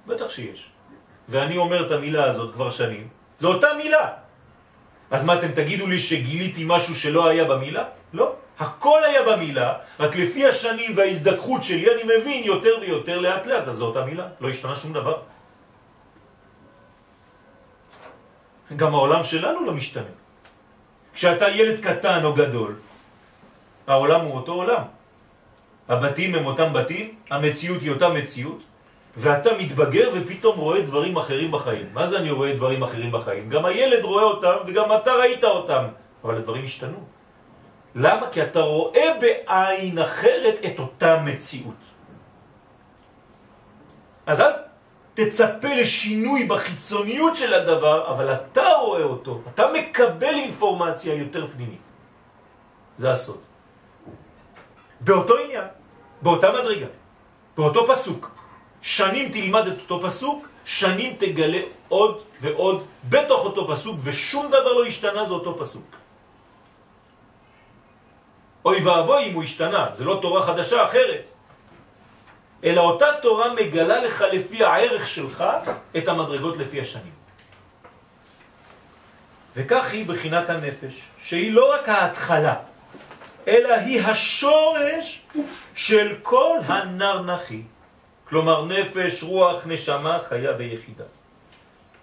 [0.06, 0.70] בטח שיש.
[1.28, 3.08] ואני אומר את המילה הזאת כבר שנים,
[3.38, 4.06] זו אותה מילה.
[5.10, 7.84] אז מה, אתם תגידו לי שגיליתי משהו שלא היה במילה?
[8.12, 8.32] לא.
[8.58, 13.76] הכל היה במילה, רק לפי השנים וההזדכחות שלי אני מבין יותר ויותר לאט לאט, אז
[13.76, 15.16] זו אותה מילה, לא השתנה שום דבר.
[18.76, 20.14] גם העולם שלנו לא משתנה.
[21.14, 22.74] כשאתה ילד קטן או גדול,
[23.86, 24.82] העולם הוא אותו עולם.
[25.88, 28.60] הבתים הם אותם בתים, המציאות היא אותה מציאות,
[29.16, 31.88] ואתה מתבגר ופתאום רואה דברים אחרים בחיים.
[31.92, 33.48] מה זה אני רואה דברים אחרים בחיים?
[33.48, 35.84] גם הילד רואה אותם וגם אתה ראית אותם,
[36.24, 36.98] אבל הדברים השתנו.
[37.94, 38.30] למה?
[38.30, 41.80] כי אתה רואה בעין אחרת את אותה מציאות.
[44.26, 44.52] אז אל
[45.14, 51.86] תצפה לשינוי בחיצוניות של הדבר, אבל אתה רואה אותו, אתה מקבל אינפורמציה יותר פנימית.
[52.96, 53.40] זה הסוד.
[55.00, 55.64] באותו עניין,
[56.22, 56.86] באותה מדרגה,
[57.56, 58.35] באותו פסוק.
[58.86, 64.86] שנים תלמד את אותו פסוק, שנים תגלה עוד ועוד בתוך אותו פסוק, ושום דבר לא
[64.86, 65.96] השתנה, זה אותו פסוק.
[68.64, 71.30] אוי ואבוי אם הוא השתנה, זה לא תורה חדשה אחרת.
[72.64, 75.44] אלא אותה תורה מגלה לך לפי הערך שלך
[75.96, 77.14] את המדרגות לפי השנים.
[79.56, 82.54] וכך היא בחינת הנפש, שהיא לא רק ההתחלה,
[83.48, 85.22] אלא היא השורש
[85.74, 87.75] של כל הנרנחי.
[88.28, 91.04] כלומר נפש, רוח, נשמה, חיה ויחידה.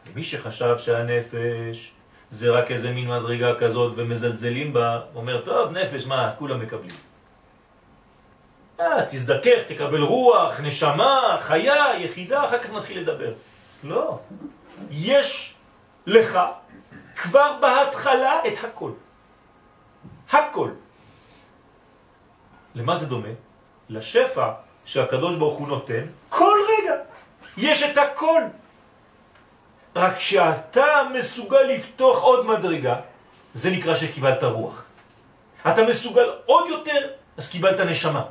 [0.08, 1.92] ומי שחשב שהנפש
[2.30, 6.96] זה רק איזה מין מדרגה כזאת ומזלזלים בה, אומר, טוב, נפש, מה, כולם מקבלים.
[8.80, 13.34] אה, תזדכך, תקבל רוח, נשמה, חיה, יחידה, אחר כך נתחיל לדבר.
[13.84, 14.20] לא.
[14.92, 15.54] יש
[16.08, 16.40] לך
[17.16, 18.92] כבר בהתחלה את הכל.
[20.32, 20.70] הכל.
[22.76, 23.34] למה זה דומה?
[23.90, 24.52] לשפע
[24.86, 26.94] שהקדוש ברוך הוא נותן כל רגע.
[27.58, 28.42] יש את הכל.
[29.96, 32.96] רק כשאתה מסוגל לפתוח עוד מדרגה,
[33.54, 34.84] זה נקרא שקיבלת רוח.
[35.68, 38.26] אתה מסוגל עוד יותר, אז קיבלת נשמה.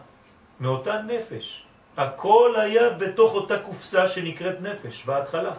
[0.61, 1.63] מאותה נפש.
[1.97, 5.53] הכל היה בתוך אותה קופסה שנקראת נפש, בהתחלה.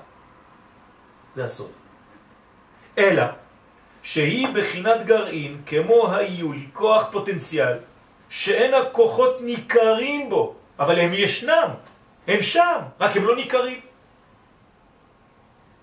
[1.36, 1.72] זה הסוד.
[2.98, 3.24] אלא
[4.04, 7.78] שהיא בחינת גרעין, כמו היולי, כוח פוטנציאל,
[8.30, 11.70] שאין הכוחות ניכרים בו, אבל הם ישנם,
[12.28, 13.80] הם שם, רק הם לא ניכרים.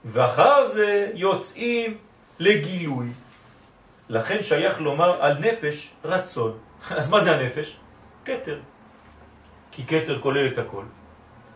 [0.04, 1.98] ואחר זה יוצאים
[2.38, 3.08] לגילוי.
[4.08, 6.58] לכן שייך לומר על נפש רצון.
[6.98, 7.80] אז מה זה הנפש?
[8.24, 8.60] קטר.
[9.70, 10.84] כי קטר כולל את הכל.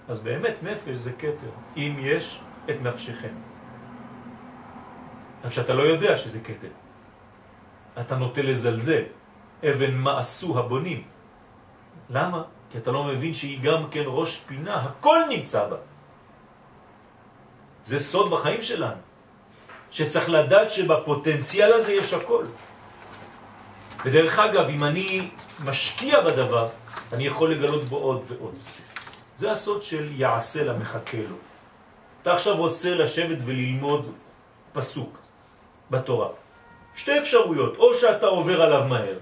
[0.08, 3.34] אז באמת נפש זה קטר, אם יש את נפשכם.
[5.44, 6.68] רק שאתה לא יודע שזה קטר.
[8.00, 9.02] אתה נוטה לזלזל.
[9.64, 11.02] אבן מה עשו הבונים.
[12.10, 12.42] למה?
[12.74, 15.76] כי אתה לא מבין שהיא גם כן ראש פינה, הכל נמצא בה.
[17.84, 18.98] זה סוד בחיים שלנו,
[19.90, 22.44] שצריך לדעת שבפוטנציאל הזה יש הכל.
[24.04, 25.30] ודרך אגב, אם אני
[25.64, 26.68] משקיע בדבר,
[27.12, 28.54] אני יכול לגלות בו עוד ועוד.
[29.38, 31.36] זה הסוד של יעשה למחכה לו.
[32.22, 34.12] אתה עכשיו רוצה לשבת וללמוד
[34.72, 35.18] פסוק
[35.90, 36.28] בתורה.
[36.94, 39.18] שתי אפשרויות, או שאתה עובר עליו מהר,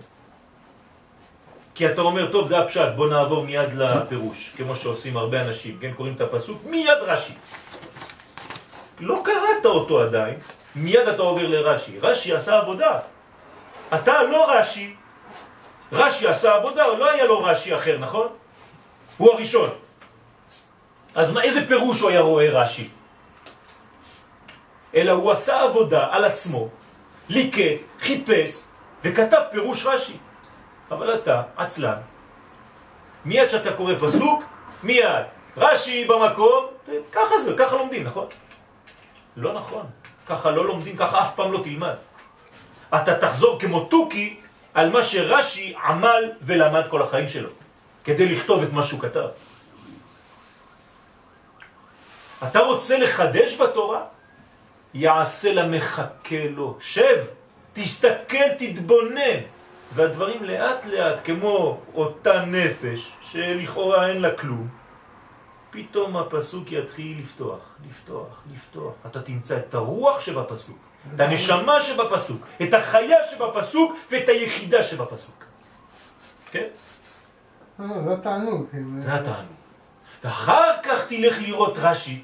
[1.75, 5.93] כי אתה אומר, טוב, זה הפשט, בוא נעבור מיד לפירוש, כמו שעושים הרבה אנשים, כן?
[5.93, 7.35] קוראים את הפסוק, מיד רש"י.
[9.01, 10.39] לא קראת אותו עדיין,
[10.75, 11.99] מיד אתה עובר לרש"י.
[12.03, 12.99] רש"י עשה עבודה.
[13.95, 14.95] אתה לא רש"י,
[15.93, 18.29] רש"י עשה עבודה, לא היה לו רש"י אחר, נכון?
[19.17, 19.71] הוא הראשון.
[21.15, 22.89] אז מה, איזה פירוש הוא היה רואה רש"י?
[24.95, 26.69] אלא הוא עשה עבודה על עצמו,
[27.29, 28.65] ליקט, חיפש
[29.05, 30.17] וכתב פירוש רש"י.
[30.93, 31.99] אבל אתה עצלן.
[33.25, 34.45] מיד שאתה קורא פסוק,
[34.83, 35.25] מיד.
[35.57, 36.67] רש"י במקום,
[37.13, 38.27] ככה זה, ככה לומדים, נכון?
[39.37, 39.87] לא נכון.
[40.27, 41.95] ככה לא לומדים, ככה אף פעם לא תלמד.
[42.95, 44.41] אתה תחזור כמו תוכי
[44.75, 47.51] על מה שרש"י עמל ולמד כל החיים שלו,
[48.05, 49.29] כדי לכתוב את מה שהוא כתב.
[52.43, 54.05] אתה רוצה לחדש בתורה?
[54.95, 56.77] יעשה למחכה לו.
[56.81, 57.25] שב,
[57.73, 59.41] תסתכל, תתבונן.
[59.95, 64.69] והדברים לאט לאט, כמו אותה נפש שלכאורה אין לה כלום,
[65.71, 68.93] פתאום הפסוק יתחיל לפתוח, לפתוח, לפתוח.
[69.07, 70.79] אתה תמצא את הרוח שבפסוק,
[71.15, 75.45] את הנשמה שבפסוק, את החיה שבפסוק ואת היחידה שבפסוק.
[76.51, 76.67] כן?
[77.81, 78.67] אה, זה התענוג.
[79.01, 79.53] זה התענוג.
[80.25, 82.23] ואחר כך תלך לראות רש"י,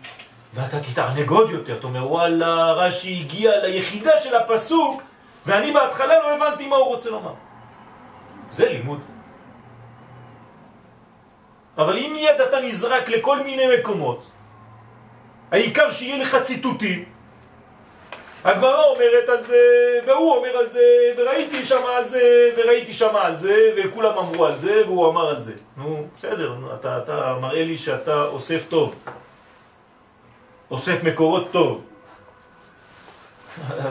[0.55, 5.03] ואתה תתענג עוד יותר, אתה אומר וואלה, רש"י הגיע ליחידה של הפסוק
[5.47, 7.35] ואני בהתחלה לא הבנתי מה הוא רוצה לומר.
[8.51, 9.01] זה לימוד.
[11.79, 14.27] אבל אם מיד אתה נזרק לכל מיני מקומות,
[15.51, 17.05] העיקר שיהיה לך ציטוטים,
[18.45, 19.61] הגמרא אומרת על זה,
[20.07, 20.85] והוא אומר על זה,
[21.17, 25.41] וראיתי שם על זה, וראיתי שם על זה, וכולם אמרו על זה, והוא אמר על
[25.41, 25.53] זה.
[25.77, 28.95] נו, בסדר, אתה, אתה מראה לי שאתה אוסף טוב.
[30.71, 31.83] אוסף מקורות טוב.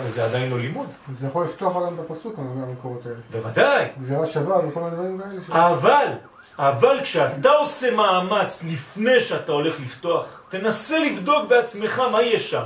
[0.06, 0.88] זה עדיין לא לימוד.
[1.14, 3.18] זה יכול לפתוח גם את הפסוק, המקורות האלה.
[3.32, 3.88] בוודאי.
[4.02, 5.68] גזירה שווה וכל מיני דברים כאלה.
[5.70, 6.08] אבל,
[6.60, 12.64] אבל כשאתה עושה מאמץ לפני שאתה הולך לפתוח, תנסה לבדוק בעצמך מה יש שם.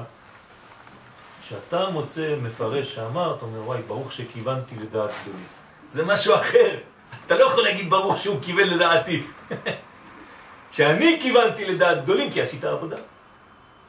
[1.42, 5.46] כשאתה מוצא מפרש שאמר, אתה אומר, וואי, ברוך שכיוונתי לדעת גדולים.
[5.90, 6.78] זה משהו אחר.
[7.26, 9.28] אתה לא יכול להגיד ברוך שהוא כיוון לדעתי.
[10.72, 12.98] שאני כיוונתי לדעת גדולים כי עשית עבודה.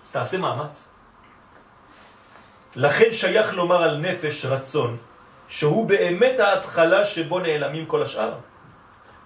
[0.04, 0.91] אז תעשה מאמץ.
[2.76, 4.96] לכן שייך לומר על נפש רצון,
[5.48, 8.34] שהוא באמת ההתחלה שבו נעלמים כל השאר.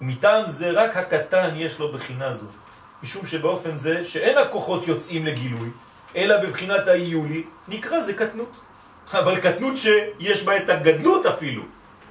[0.00, 2.46] ומטעם זה רק הקטן יש לו בחינה זו,
[3.02, 5.68] משום שבאופן זה שאין הכוחות יוצאים לגילוי,
[6.16, 8.60] אלא בבחינת האיולי, נקרא זה קטנות.
[9.12, 11.62] אבל קטנות שיש בה את הגדלות אפילו,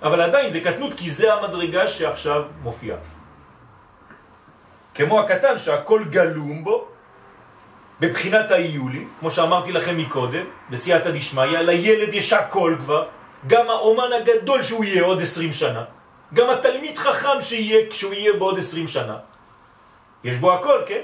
[0.02, 2.98] אבל עדיין זה קטנות כי זה המדרגה שעכשיו מופיעה.
[4.96, 6.88] כמו הקטן שהכל גלום בו,
[8.00, 13.06] בבחינת האיולי, כמו שאמרתי לכם מקודם, בסייעתא דשמיא, לילד יש הכל כבר,
[13.48, 15.84] גם האומן הגדול שהוא יהיה עוד עשרים שנה,
[16.34, 19.18] גם התלמיד חכם שיהיה כשהוא יהיה בעוד עשרים שנה.
[20.24, 21.02] יש בו הכל, כן?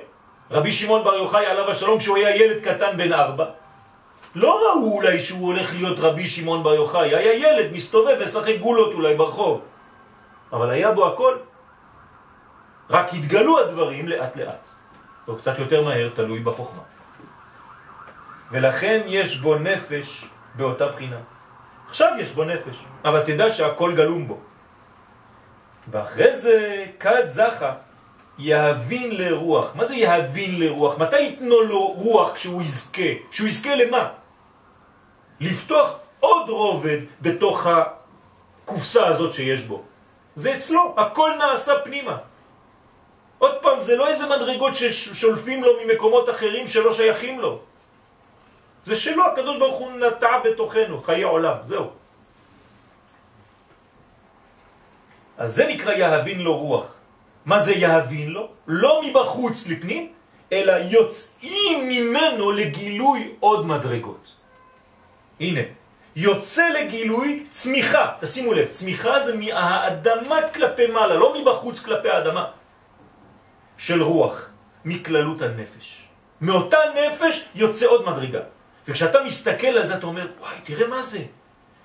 [0.52, 3.46] רבי שמעון בר יוחאי עליו השלום כשהוא היה ילד קטן בן ארבע,
[4.36, 8.94] לא ראו אולי שהוא הולך להיות רבי שמעון בר יוחאי, היה ילד מסתובב משחק גולות
[8.94, 9.62] אולי ברחוב,
[10.54, 11.38] אבל היה בו הכל.
[12.90, 14.81] רק התגלו הדברים לאט לאט.
[15.28, 16.82] או קצת יותר מהר, תלוי בחוכמה.
[18.52, 21.20] ולכן יש בו נפש באותה בחינה.
[21.90, 24.40] עכשיו יש בו נפש, אבל תדע שהכל גלום בו.
[25.92, 27.74] ואחרי זה כד זכה
[28.38, 29.76] יהבין לרוח.
[29.76, 30.98] מה זה יהבין לרוח?
[30.98, 33.12] מתי יתנו לו רוח כשהוא יזכה?
[33.32, 34.10] כשהוא יזכה למה?
[35.40, 39.84] לפתוח עוד רובד בתוך הקופסה הזאת שיש בו.
[40.36, 42.18] זה אצלו, הכל נעשה פנימה.
[43.42, 47.60] עוד פעם, זה לא איזה מדרגות ששולפים לו ממקומות אחרים שלא שייכים לו.
[48.84, 51.90] זה שלו, הקדוש ברוך הוא נטע בתוכנו, חיי עולם, זהו.
[55.38, 56.86] אז זה נקרא יהבין לו רוח.
[57.46, 58.48] מה זה יהבין לו?
[58.68, 60.14] לא מבחוץ לפנים,
[60.52, 64.26] אלא יוצאים ממנו לגילוי עוד מדרגות.
[65.40, 65.62] הנה,
[66.16, 72.61] יוצא לגילוי צמיחה, תשימו לב, צמיחה זה מהאדמה כלפי מעלה, לא מבחוץ כלפי האדמה.
[73.82, 74.50] של רוח,
[74.86, 76.08] מכללות הנפש.
[76.42, 78.40] מאותה נפש יוצא עוד מדרגה.
[78.88, 81.26] וכשאתה מסתכל על זה אתה אומר, וואי, תראה מה זה.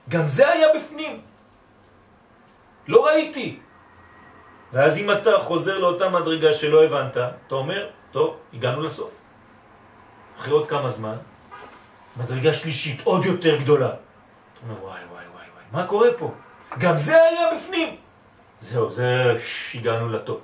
[0.09, 1.21] גם זה היה בפנים.
[2.89, 3.61] לא ראיתי.
[4.73, 9.13] ואז אם אתה חוזר לאותה מדרגה שלא הבנת, אתה אומר, טוב, הגענו לסוף.
[10.39, 11.17] אחרי עוד כמה זמן,
[12.17, 13.89] מדרגה שלישית, עוד יותר גדולה.
[13.89, 16.29] אתה אומר, וואי, וואי, וואי, וואי, מה קורה פה?
[16.79, 17.97] גם זה היה בפנים.
[18.61, 19.41] זהו, זה,
[19.75, 20.41] הגענו לטוב.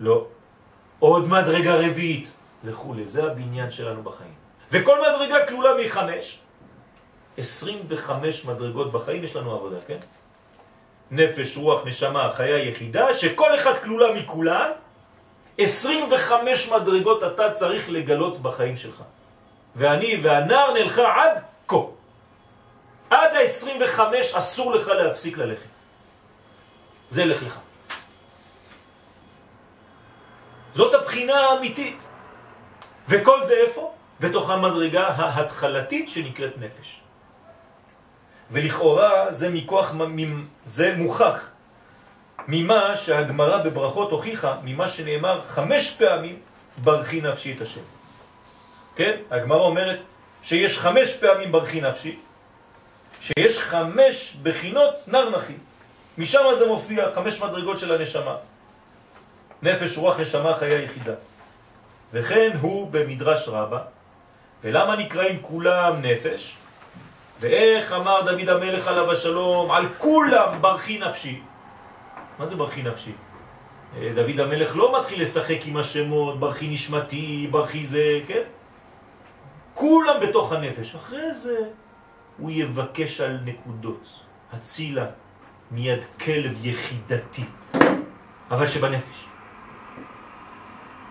[0.00, 0.35] לא,
[0.98, 2.32] עוד מדרגה רביעית
[2.64, 2.94] וכו'.
[3.04, 4.34] זה הבניין שלנו בחיים.
[4.72, 6.40] וכל מדרגה כלולה מחמש.
[7.38, 9.98] 25 מדרגות בחיים יש לנו עבודה, כן?
[11.10, 14.70] נפש, רוח, נשמה, חיה יחידה, שכל אחד כלולה מכולן,
[15.58, 19.02] 25 מדרגות אתה צריך לגלות בחיים שלך.
[19.76, 21.76] ואני והנער נלכה עד כה.
[23.10, 24.00] עד ה-25
[24.38, 25.68] אסור לך להפסיק ללכת.
[27.08, 27.58] זה לך לך.
[30.76, 32.08] זאת הבחינה האמיתית.
[33.08, 33.92] וכל זה איפה?
[34.20, 37.00] בתוך המדרגה ההתחלתית שנקראת נפש.
[38.50, 39.94] ולכאורה זה מכוח,
[40.64, 41.44] זה מוכח
[42.48, 46.38] ממה שהגמרה בברכות הוכיחה, ממה שנאמר חמש פעמים
[46.84, 47.86] ברכי נפשי את השם.
[48.96, 49.16] כן?
[49.30, 50.00] הגמרה אומרת
[50.42, 52.18] שיש חמש פעמים ברכי נפשי,
[53.20, 55.56] שיש חמש בחינות נר נחי.
[56.18, 58.36] משם זה מופיע חמש מדרגות של הנשמה.
[59.66, 61.12] נפש, רוח, נשמה, חיה יחידה.
[62.12, 63.80] וכן הוא במדרש רבה,
[64.64, 66.56] ולמה נקראים כולם נפש?
[67.40, 71.40] ואיך אמר דוד המלך עליו השלום, על כולם ברכי נפשי.
[72.38, 73.12] מה זה ברכי נפשי?
[73.96, 78.42] אה, דוד המלך לא מתחיל לשחק עם השמות, ברכי נשמתי, ברכי זה, כן?
[79.74, 80.94] כולם בתוך הנפש.
[80.94, 81.58] אחרי זה
[82.38, 84.20] הוא יבקש על נקודות,
[84.52, 85.06] הצילה
[85.70, 87.44] מיד כלב יחידתי,
[88.50, 89.35] אבל שבנפש.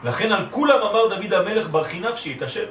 [0.04, 2.68] לכן על כולם אמר דוד המלך ברכי נפשי את השם.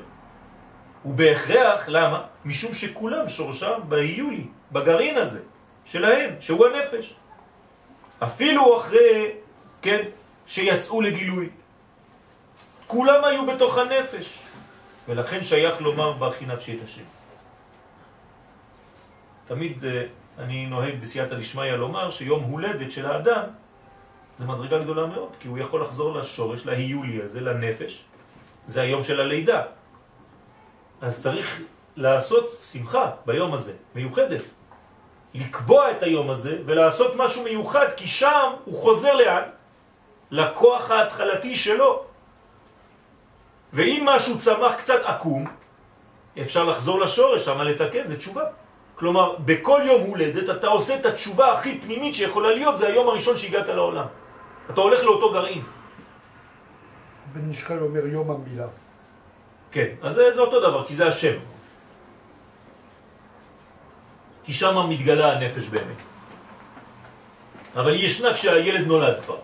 [1.05, 2.23] ובהכרח, למה?
[2.45, 5.41] משום שכולם שורשם בהיולי, בגרעין הזה,
[5.85, 7.15] שלהם, שהוא הנפש.
[8.19, 9.31] אפילו אחרי,
[9.83, 10.03] כן,
[10.47, 11.49] שיצאו לגילוי.
[12.87, 14.39] כולם היו בתוך הנפש,
[15.09, 17.03] ולכן שייך לומר בחינת שיית השם.
[19.47, 20.03] תמיד אה,
[20.39, 23.43] אני נוהג בסייעתא דשמיא לומר שיום הולדת של האדם
[24.39, 28.05] זה מדרגה גדולה מאוד, כי הוא יכול לחזור לשורש, להיולי הזה, לנפש.
[28.67, 29.63] זה היום של הלידה.
[31.01, 31.63] אז צריך
[31.97, 34.43] לעשות שמחה ביום הזה, מיוחדת.
[35.35, 39.43] לקבוע את היום הזה ולעשות משהו מיוחד, כי שם הוא חוזר לאן?
[40.31, 42.05] לכוח ההתחלתי שלו.
[43.73, 45.47] ואם משהו צמח קצת עקום,
[46.41, 48.07] אפשר לחזור לשורש, למה לתקן?
[48.07, 48.45] זה תשובה.
[48.95, 53.37] כלומר, בכל יום הולדת אתה עושה את התשובה הכי פנימית שיכולה להיות, זה היום הראשון
[53.37, 54.07] שהגעת לעולם.
[54.71, 55.63] אתה הולך לאותו גרעין.
[57.33, 58.67] בן נשחל אומר יום המילה.
[59.71, 61.37] כן, אז זה, זה אותו דבר, כי זה השם.
[64.45, 66.01] כי שם מתגלה הנפש באמת.
[67.77, 69.39] אבל היא ישנה כשהילד נולד כבר.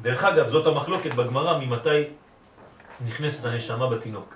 [0.00, 2.16] דרך אגב, זאת המחלוקת בגמרא ממתי
[3.06, 4.34] נכנסת הנשמה בתינוק.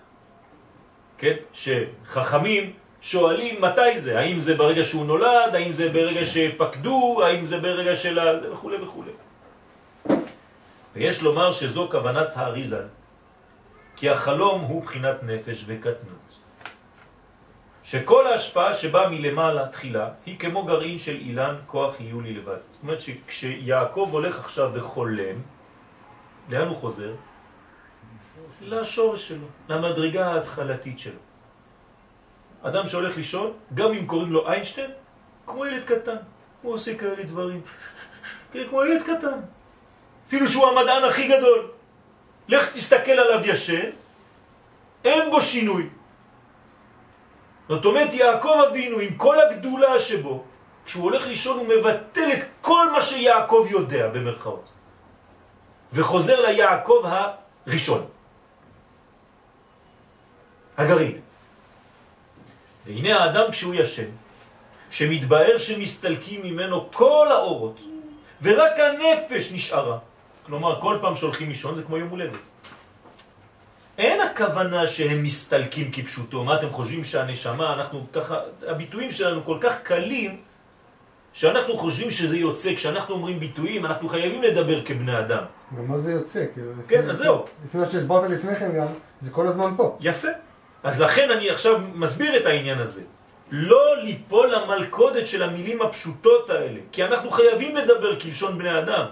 [1.18, 1.37] כן?
[1.53, 2.72] שחכמים
[3.07, 7.94] שואלים מתי זה, האם זה ברגע שהוא נולד, האם זה ברגע שפקדו, האם זה ברגע
[7.94, 8.52] של ה...
[8.52, 9.04] וכו' וכו'.
[10.94, 12.86] ויש לומר שזו כוונת האריזל,
[13.96, 16.30] כי החלום הוא בחינת נפש וקטנות.
[17.82, 22.59] שכל ההשפעה שבאה מלמעלה תחילה היא כמו גרעין של אילן כוח יהיו לי לבד.
[22.72, 25.36] זאת אומרת שכשיעקב הולך עכשיו וחולם,
[26.48, 27.12] לאן הוא חוזר?
[28.61, 31.26] לשורש שלו, למדרגה ההתחלתית שלו.
[32.68, 34.90] אדם שהולך לישון, גם אם קוראים לו איינשטיין,
[35.46, 36.16] כמו ילד קטן.
[36.62, 37.60] הוא עושה כאלה דברים.
[38.52, 39.40] כן, כמו ילד קטן.
[40.28, 41.70] אפילו שהוא המדען הכי גדול.
[42.48, 43.90] לך תסתכל עליו ישן,
[45.04, 45.88] אין בו שינוי.
[47.68, 50.44] זאת אומרת, יעקב אבינו, עם כל הגדולה שבו,
[50.86, 54.72] כשהוא הולך לישון הוא מבטל את כל מה שיעקב יודע, במרכאות.
[55.92, 58.06] וחוזר ליעקב הראשון.
[60.78, 61.26] הגרעין.
[62.87, 64.11] והנה האדם כשהוא ישן,
[64.91, 67.80] שמתבהר שמסתלקים ממנו כל האורות,
[68.43, 69.99] ורק הנפש נשארה.
[70.47, 72.39] כלומר, כל פעם שהולכים לישון זה כמו יום הולדת.
[73.99, 76.45] אין הכוונה שהם מסתלקים כפשוטו.
[76.45, 80.37] מה אתם חושבים שהנשמה, אנחנו ככה, הביטויים שלנו כל כך קלים,
[81.32, 82.74] שאנחנו חושבים שזה יוצא.
[82.74, 85.45] כשאנחנו אומרים ביטויים, אנחנו חייבים לדבר כבני אדם.
[85.76, 86.45] ומה זה יוצא?
[86.89, 87.45] כן, אז זהו.
[87.64, 88.87] לפי מה שהסברת לפני כן גם,
[89.20, 89.99] זה כל הזמן פה.
[90.01, 90.28] יפה.
[90.87, 93.03] אז לכן אני עכשיו מסביר את העניין הזה.
[93.51, 99.05] לא ליפול למלכודת של המילים הפשוטות האלה, כי אנחנו חייבים לדבר כלשון בני אדם.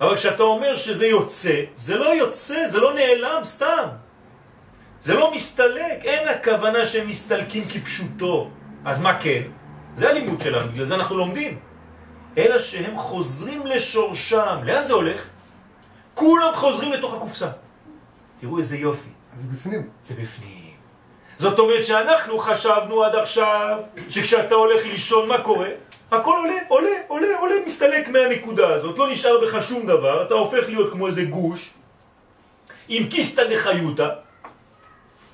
[0.00, 3.86] אבל כשאתה אומר שזה יוצא, זה לא יוצא, זה לא נעלם סתם.
[5.00, 8.50] זה לא מסתלק, אין הכוונה שהם מסתלקים כפשוטו.
[8.84, 9.42] אז מה כן?
[9.94, 11.58] זה הלימוד שלנו, בגלל זה אנחנו לומדים.
[12.38, 14.64] אלא שהם חוזרים לשורשם.
[14.64, 15.28] לאן זה הולך?
[16.14, 17.48] כולם חוזרים לתוך הקופסה.
[18.40, 19.08] תראו איזה יופי.
[19.36, 19.88] זה בפנים.
[20.02, 20.61] זה בפנים.
[21.42, 23.78] זאת אומרת שאנחנו חשבנו עד עכשיו
[24.08, 25.68] שכשאתה הולך לישון מה קורה?
[26.10, 30.68] הכל עולה, עולה, עולה, עולה, מסתלק מהנקודה הזאת, לא נשאר בך שום דבר, אתה הופך
[30.68, 31.70] להיות כמו איזה גוש
[32.88, 34.08] עם קיסטה דחיותה,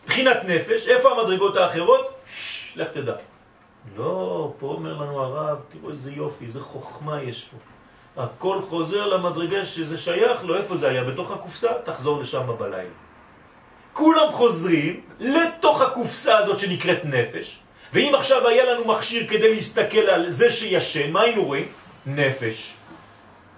[0.07, 2.15] בחינת נפש, איפה המדרגות האחרות?
[2.77, 3.15] לך תדע.
[3.97, 7.57] לא, פה אומר לנו הרב, תראו איזה יופי, איזה חוכמה יש פה.
[8.23, 11.05] הכל חוזר למדרגה שזה שייך לו, איפה זה היה?
[11.05, 11.73] בתוך הקופסה?
[11.85, 13.08] תחזור לשם בלילה.
[13.99, 17.61] כולם חוזרים לתוך הקופסה הזאת שנקראת נפש,
[17.93, 21.69] ואם עכשיו היה לנו מכשיר כדי להסתכל על זה שישן, מה היינו רואים?
[22.07, 22.75] נפש.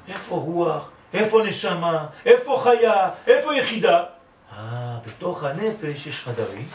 [0.09, 0.91] איפה רוח?
[1.15, 2.07] איפה נשמה?
[2.27, 3.11] איפה חיה?
[3.27, 4.05] איפה יחידה?
[4.53, 6.69] אה, בתוך הנפש יש חדרים.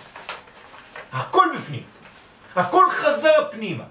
[1.11, 1.83] הכל בפנים.
[2.55, 3.83] הכל חזר פנימה.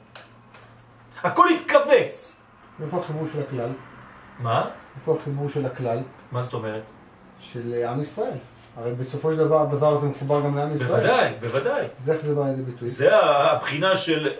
[1.23, 2.37] הכל התכווץ.
[2.83, 3.71] איפה החיבור של הכלל?
[4.39, 4.71] מה?
[4.97, 6.03] איפה החיבור של הכלל?
[6.33, 6.83] מה זאת אומרת?
[7.41, 8.39] של עם ישראל.
[8.77, 10.89] הרי בסופו של דבר הדבר הזה מחובר גם לעם ישראל.
[10.89, 11.87] בוודאי, בוודאי.
[12.05, 12.89] זה איך זה בא לידי ביטוי.
[12.89, 14.33] זה הבחינה של,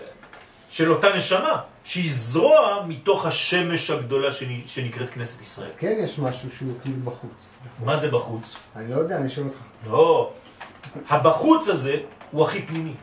[0.69, 4.29] של אותה נשמה, שהיא זרוע מתוך השמש הגדולה
[4.65, 5.67] שנקראת כנסת ישראל.
[5.67, 7.53] אז כן יש משהו שהוא כאילו בחוץ.
[7.85, 8.55] מה זה בחוץ?
[8.75, 9.57] אני לא יודע, אני שואל אותך.
[9.87, 10.33] לא.
[11.09, 11.97] הבחוץ הזה
[12.31, 12.93] הוא הכי פנימי.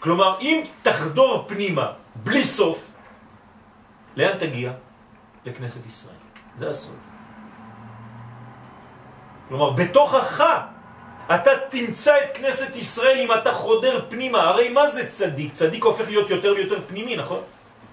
[0.00, 2.90] כלומר, אם תחדור פנימה בלי סוף,
[4.16, 4.72] לאן תגיע?
[5.44, 6.14] לכנסת ישראל.
[6.58, 7.17] זה הסוד.
[9.48, 10.44] כלומר, בתוכך
[11.34, 14.42] אתה תמצא את כנסת ישראל אם אתה חודר פנימה.
[14.42, 15.54] הרי מה זה צדיק?
[15.54, 17.40] צדיק הופך להיות יותר ויותר פנימי, נכון?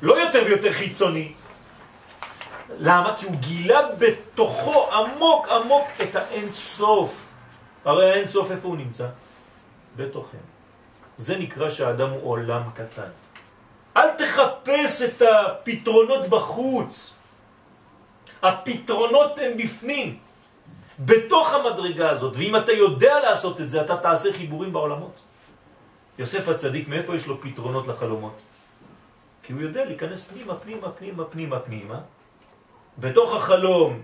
[0.02, 1.32] לא יותר ויותר חיצוני.
[2.80, 3.18] למה?
[3.18, 7.32] כי הוא גילה בתוכו עמוק עמוק את האין סוף.
[7.86, 9.08] הרי האין סוף איפה הוא נמצא?
[9.96, 10.40] בתוכנו.
[11.18, 13.10] זה נקרא שהאדם הוא עולם קטן.
[13.98, 17.14] אל תחפש את הפתרונות בחוץ.
[18.44, 20.18] הפתרונות הם בפנים,
[21.00, 25.16] בתוך המדרגה הזאת, ואם אתה יודע לעשות את זה, אתה תעשה חיבורים בעולמות.
[26.20, 28.36] יוסף הצדיק, מאיפה יש לו פתרונות לחלומות?
[29.44, 32.00] כי הוא יודע להיכנס פנימה, פנימה, פנימה, פנימה, פנימה.
[32.98, 34.02] בתוך החלום,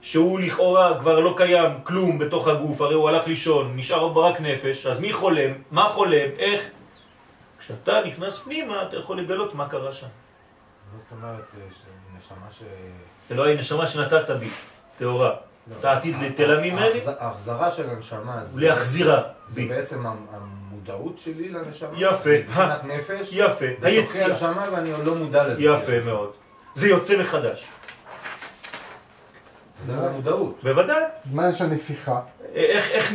[0.00, 4.86] שהוא לכאורה כבר לא קיים כלום בתוך הגוף, הרי הוא הלך לישון, נשאר רק נפש,
[4.86, 5.52] אז מי חולם?
[5.70, 6.28] מה חולם?
[6.38, 6.70] איך?
[7.58, 10.06] כשאתה נכנס פנימה, אתה יכול לגלות מה קרה שם.
[10.92, 11.66] מה זאת אומרת, אה,
[12.16, 12.62] נשמה ש...
[13.28, 14.48] זה לא הנשמה שנתת בי,
[14.98, 15.34] טהורה.
[15.80, 16.88] אתה עתיד לתלה ממני?
[16.88, 18.60] ההחז- ההחזרה של הנשמה זה...
[18.60, 19.62] להחזירה זה.
[19.68, 21.88] בעצם המ- המודעות שלי לנשמה.
[21.96, 22.30] יפה.
[22.38, 23.28] מבחינת נפש.
[23.32, 24.26] יפה, בתוכי היציאה.
[24.26, 25.62] הנשמה ואני עוד לא מודע לזה.
[25.62, 26.30] יפה מאוד.
[26.74, 27.68] זה יוצא מחדש.
[29.86, 30.58] זה המודעות.
[30.62, 31.02] בוודאי.
[31.30, 32.20] זמן של נפיחה.
[32.54, 33.12] איך, איך,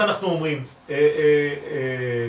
[0.00, 0.64] אנחנו אומרים?
[0.90, 1.00] אה, אה,
[1.70, 2.28] אה,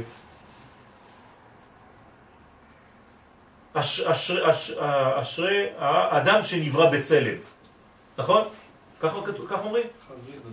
[3.75, 7.35] אה, אשרי האדם שנברא בצלם,
[8.17, 8.43] נכון?
[9.03, 9.87] ככה אומרים?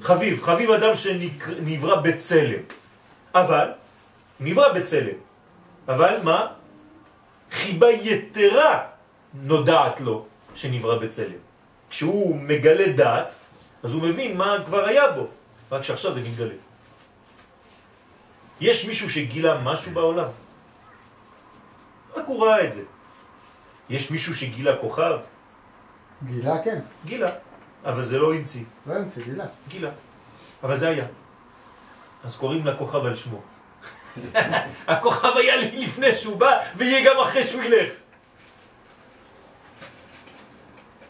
[0.02, 2.62] חביב, חביב אדם שנברא בצלם.
[3.34, 3.68] אבל,
[4.40, 5.18] נברא בצלם.
[5.88, 6.46] אבל מה?
[7.50, 8.86] חיבה יתרה
[9.34, 11.40] נודעת לו שנברא בצלם.
[11.90, 13.34] כשהוא מגלה דעת,
[13.82, 15.26] אז הוא מבין מה כבר היה בו,
[15.72, 16.54] רק שעכשיו זה מתגלה.
[18.60, 20.28] יש מישהו שגילה משהו בעולם?
[22.16, 22.82] רק הוא ראה את זה.
[23.90, 25.18] יש מישהו שגילה כוכב?
[26.24, 26.78] גילה כן.
[27.04, 27.30] גילה.
[27.84, 29.44] אבל זה לא המציא, לא אמצע, גילה.
[29.68, 29.90] גילה.
[30.62, 31.04] אבל זה היה.
[32.24, 33.40] אז קוראים לכוכב על שמו.
[34.86, 37.92] הכוכב היה לי לפני שהוא בא, ויהיה גם אחרי שהוא ילך.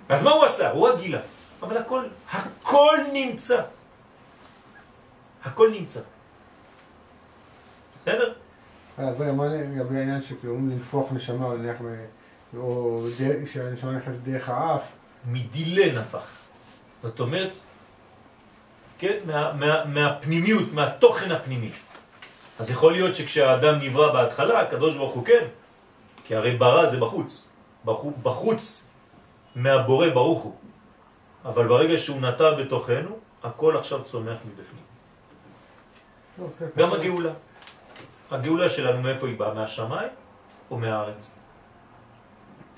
[0.08, 0.70] אז מה הוא עשה?
[0.70, 1.20] הוא הגילה.
[1.62, 3.62] אבל הכל, הכל נמצא.
[5.44, 6.00] הכל נמצא.
[8.00, 8.32] בסדר?
[8.98, 11.46] אז רגע, מה לגבי העניין שקוראים לנפוח נשמה,
[12.56, 13.02] או
[13.46, 14.82] שהנשמה נכנסת דרך האף?
[15.26, 16.39] מדילה נפח.
[17.02, 17.52] זאת אומרת,
[18.98, 21.70] כן, מה, מה, מהפנימיות, מהתוכן הפנימי.
[22.58, 25.44] אז יכול להיות שכשהאדם נברא בהתחלה, הקדוש ברוך הוא כן,
[26.24, 27.48] כי הרי ברא זה בחוץ.
[27.84, 28.86] בחוץ, בחוץ
[29.56, 30.54] מהבורא ברוך הוא.
[31.44, 34.84] אבל ברגע שהוא נטע בתוכנו, הכל עכשיו צומח מבפנים.
[36.38, 36.96] לא, כן, גם קשה.
[36.96, 37.32] הגאולה.
[38.30, 39.54] הגאולה שלנו מאיפה היא באה?
[39.54, 40.12] מהשמיים
[40.70, 41.30] או מהארץ?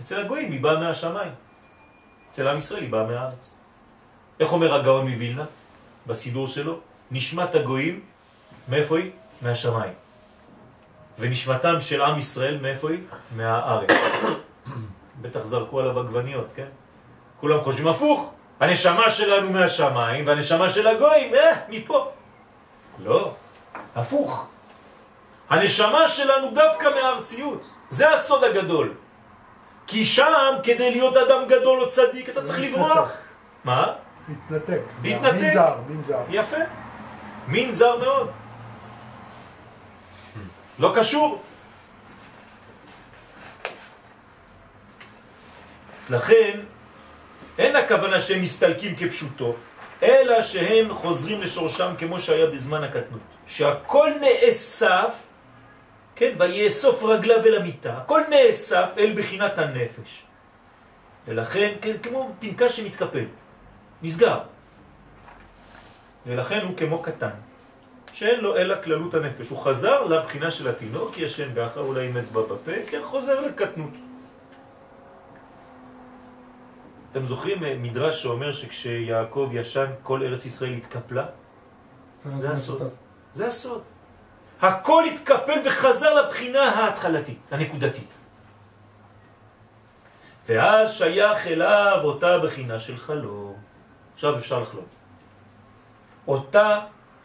[0.00, 1.32] אצל הגויים היא באה מהשמיים.
[2.30, 3.61] אצל עם ישראל היא באה מהארץ.
[4.42, 5.44] איך אומר הגאון מווילנה
[6.06, 6.78] בסידור שלו?
[7.10, 8.00] נשמת הגויים,
[8.68, 9.10] מאיפה היא?
[9.42, 9.92] מהשמיים.
[11.18, 12.98] ונשמתם של עם ישראל, מאיפה היא?
[13.36, 13.90] מהארץ.
[15.22, 16.66] בטח זרקו עליו עגבניות, כן?
[17.40, 18.30] כולם חושבים הפוך,
[18.60, 22.10] הנשמה שלנו מהשמיים והנשמה של הגויים, אה, מפה.
[23.04, 23.34] לא,
[23.96, 24.46] הפוך.
[25.50, 27.70] הנשמה שלנו דווקא מהארציות.
[27.90, 28.94] זה הסוד הגדול.
[29.86, 33.12] כי שם, כדי להיות אדם גדול או צדיק, אתה צריך לברוח.
[33.64, 33.92] מה?
[34.50, 34.80] להתנתק.
[35.02, 35.34] להתנתק.
[35.34, 36.22] מנזר, מנזר.
[36.30, 36.56] יפה.
[37.48, 38.30] מין זר מאוד.
[40.78, 41.42] לא קשור.
[46.02, 46.60] אז לכן,
[47.58, 49.54] אין הכוונה שהם מסתלקים כפשוטו,
[50.02, 53.20] אלא שהם חוזרים לשורשם כמו שהיה בזמן הקטנות.
[53.46, 55.14] שהכל נאסף,
[56.16, 60.22] כן, ויאסוף רגליו אל המיטה, הכל נאסף אל בחינת הנפש.
[61.26, 63.24] ולכן, כן, כמו פנקס שמתקפל,
[64.02, 64.38] נסגר.
[66.26, 67.30] ולכן הוא כמו קטן,
[68.12, 69.48] שאין לו אלא כללות הנפש.
[69.48, 73.90] הוא חזר לבחינה של התינוק, ישן ככה, אולי עם אצבע בפה, כן, חוזר לקטנות.
[77.12, 81.26] אתם זוכרים אה, מדרש שאומר שכשיעקב ישן כל ארץ ישראל התקפלה?
[82.38, 82.82] זה הסוד.
[83.32, 83.82] זה הסוד.
[84.60, 88.12] הכל התקפל וחזר לבחינה ההתחלתית, הנקודתית.
[90.48, 93.41] ואז שייך אליו אותה בחינה של חלום.
[94.22, 94.84] עכשיו אפשר לחלום.
[96.28, 96.78] אותה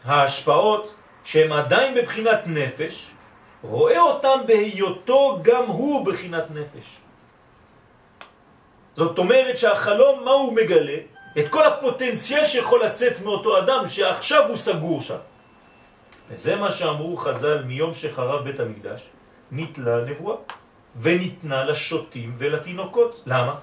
[0.04, 0.94] ההשפעות
[1.24, 3.10] שהן עדיין בבחינת נפש,
[3.62, 6.86] רואה אותם בהיותו גם הוא בחינת נפש.
[8.96, 10.98] זאת אומרת שהחלום, מה הוא מגלה?
[11.38, 15.22] את כל הפוטנציאל שיכול לצאת מאותו אדם שעכשיו הוא סגור שם.
[16.30, 19.06] וזה מה שאמרו חז"ל מיום שחרב בית המקדש,
[19.50, 20.36] ניתלה נבואה,
[21.00, 23.22] וניתנה לשוטים ולתינוקות.
[23.26, 23.54] למה?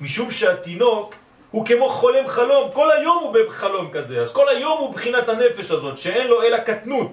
[0.00, 1.14] משום שהתינוק
[1.50, 5.70] הוא כמו חולם חלום, כל היום הוא בחלום כזה, אז כל היום הוא בחינת הנפש
[5.70, 7.12] הזאת, שאין לו אלא קטנות.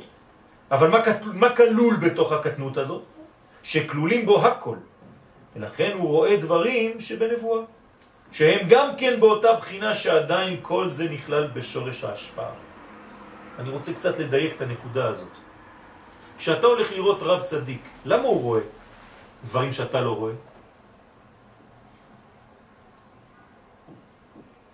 [0.71, 3.01] אבל מה, מה כלול בתוך הקטנות הזאת?
[3.63, 4.77] שכלולים בו הכל.
[5.55, 7.61] ולכן הוא רואה דברים שבנבואה.
[8.31, 12.51] שהם גם כן באותה בחינה שעדיין כל זה נכלל בשורש ההשפעה.
[13.59, 15.33] אני רוצה קצת לדייק את הנקודה הזאת.
[16.37, 18.61] כשאתה הולך לראות רב צדיק, למה הוא רואה
[19.45, 20.33] דברים שאתה לא רואה?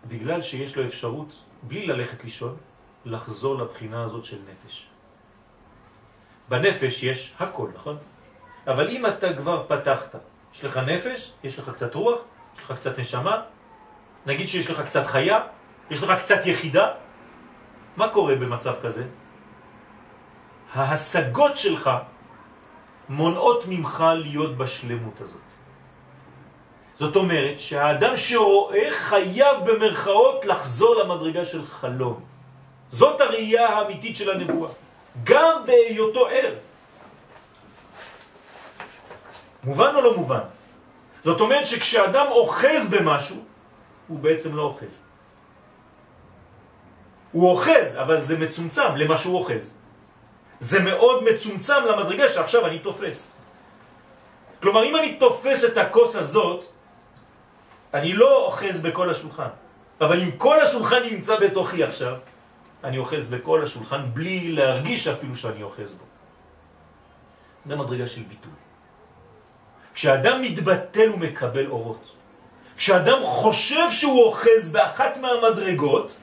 [0.08, 2.58] בגלל שיש לו אפשרות, בלי ללכת לישון,
[3.06, 4.88] לחזור לבחינה הזאת של נפש.
[6.50, 7.98] בנפש יש הכל, נכון?
[8.68, 10.16] אבל אם אתה כבר פתחת,
[10.54, 12.20] יש לך נפש, יש לך קצת רוח,
[12.56, 13.42] יש לך קצת נשמה,
[14.26, 15.40] נגיד שיש לך קצת חיה,
[15.90, 16.92] יש לך קצת יחידה,
[17.98, 19.06] מה קורה במצב כזה?
[20.74, 21.90] ההשגות שלך
[23.10, 25.63] מונעות ממך להיות בשלמות הזאת.
[26.96, 32.20] זאת אומרת שהאדם שרואה חייב במרכאות לחזור למדרגה של חלום.
[32.92, 34.70] זאת הראייה האמיתית של הנבואה,
[35.24, 36.54] גם בהיותו ער.
[39.64, 40.46] מובן או לא מובן?
[41.24, 43.38] זאת אומרת שכשאדם אוחז במשהו,
[44.08, 45.04] הוא בעצם לא אוחז.
[47.32, 49.78] הוא אוחז, אבל זה מצומצם למה שהוא אוחז.
[50.60, 53.36] זה מאוד מצומצם למדרגה שעכשיו אני תופס.
[54.62, 56.66] כלומר, אם אני תופס את הכוס הזאת,
[57.94, 59.50] אני לא אוחז בכל השולחן.
[60.02, 62.16] אבל אם כל השולחן נמצא בתוכי עכשיו,
[62.84, 66.04] אני אוחז בכל השולחן בלי להרגיש אפילו שאני אוחז בו.
[67.64, 68.52] זה מדרגה של ביטול.
[69.94, 72.12] כשאדם מתבטל הוא מקבל אורות.
[72.78, 76.18] כשאדם חושב שהוא אוחז באחת מהמדרגות,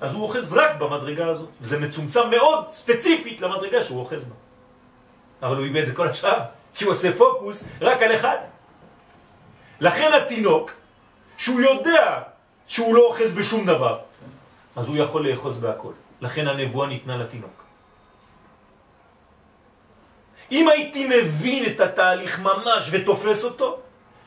[0.00, 1.48] אז הוא אוחז רק במדרגה הזאת.
[1.60, 4.34] זה מצומצם מאוד, ספציפית, למדרגה שהוא אוחז בה.
[5.42, 6.38] אבל הוא איבד את כל השאר,
[6.74, 8.36] כי הוא עושה פוקוס רק על אחד.
[9.80, 10.72] לכן התינוק,
[11.36, 12.22] שהוא יודע
[12.66, 13.98] שהוא לא אוחז בשום דבר,
[14.76, 15.92] אז הוא יכול לאחוז בהכל.
[16.20, 17.62] לכן הנבואה ניתנה לתינוק.
[20.52, 23.78] אם הייתי מבין את התהליך ממש ותופס אותו,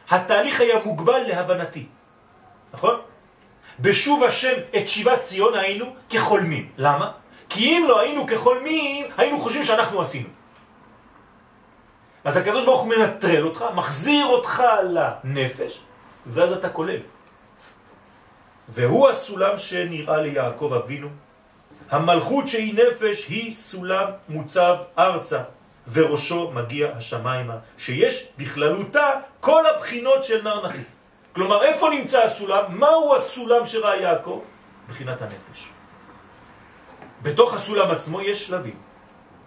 [0.09, 1.85] התהליך היה מוגבל להבנתי.
[2.73, 2.95] נכון?
[3.79, 6.69] בשוב השם את שיבת ציון היינו כחולמים.
[6.77, 7.11] למה?
[7.49, 10.29] כי אם לא היינו כחולמים, היינו חושבים שאנחנו עשינו.
[12.23, 15.81] אז הקדוש ברוך הוא מנטרל אותך, מחזיר אותך לנפש,
[16.27, 16.99] ואז אתה כולל.
[18.69, 21.07] והוא הסולם שנראה ליעקב אבינו.
[21.89, 25.41] המלכות שהיא נפש היא סולם מוצב ארצה,
[25.91, 29.09] וראשו מגיע השמיימה, שיש בכללותה
[29.39, 30.83] כל הבחינות של נר נחי.
[31.33, 32.63] כלומר, איפה נמצא הסולם?
[32.79, 34.41] מהו הסולם שראה יעקב?
[34.89, 35.69] בחינת הנפש.
[37.21, 38.75] בתוך הסולם עצמו יש שלבים.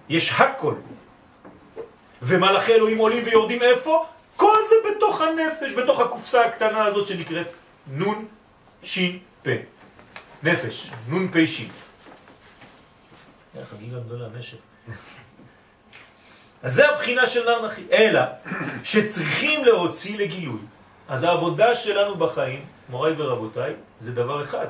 [0.08, 0.74] יש הכל.
[2.22, 4.06] ומלאכי אלוהים עולים ויורדים איפה?
[4.68, 7.52] זה בתוך הנפש, בתוך הקופסה הקטנה הזאת שנקראת
[7.86, 8.26] נון
[8.82, 9.50] שין פה.
[10.42, 11.68] נפש, נון פה שין.
[13.70, 14.56] חגיגה גדולה, נשף.
[16.62, 17.82] אז זה הבחינה של נר נחי.
[17.92, 18.20] אלא
[18.84, 20.60] שצריכים להוציא לגילוי.
[21.08, 24.66] אז העבודה שלנו בחיים, מוריי ורבותיי, זה דבר אחד.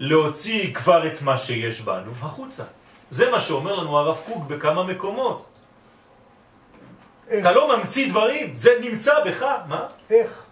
[0.00, 2.64] להוציא כבר את מה שיש בנו החוצה.
[3.10, 5.51] זה מה שאומר לנו הרב קוק בכמה מקומות.
[7.40, 9.86] אתה לא ממציא דברים, זה נמצא בך, מה?
[10.10, 10.42] איך?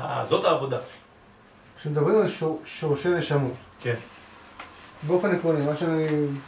[0.00, 0.78] אה, זאת העבודה.
[1.76, 3.94] כשמדברים על שור, שורשי נשמות, כן.
[5.06, 6.06] באופן עקרוני, מה שאני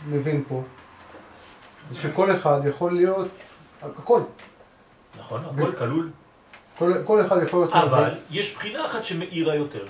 [0.09, 0.63] מבין פה,
[1.91, 3.29] זה שכל אחד יכול להיות
[3.83, 4.21] הכל.
[5.19, 6.11] נכון, הכל כלול.
[6.79, 7.73] כל, כל אחד יכול להיות...
[7.73, 9.87] אבל יש בחינה אחת שמאירה יותר.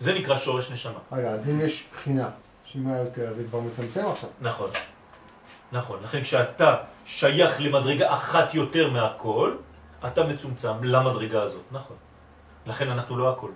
[0.00, 0.98] זה נקרא שורש נשמה.
[1.12, 2.28] רגע, אז אם יש בחינה
[2.64, 4.30] שמאירה יותר, זה כבר מצמצם עכשיו.
[4.40, 4.70] נכון.
[5.72, 5.98] נכון.
[6.02, 9.56] לכן כשאתה שייך למדרגה אחת יותר מהכל,
[10.06, 11.62] אתה מצומצם למדרגה הזאת.
[11.72, 11.96] נכון.
[12.66, 13.50] לכן אנחנו לא הכל.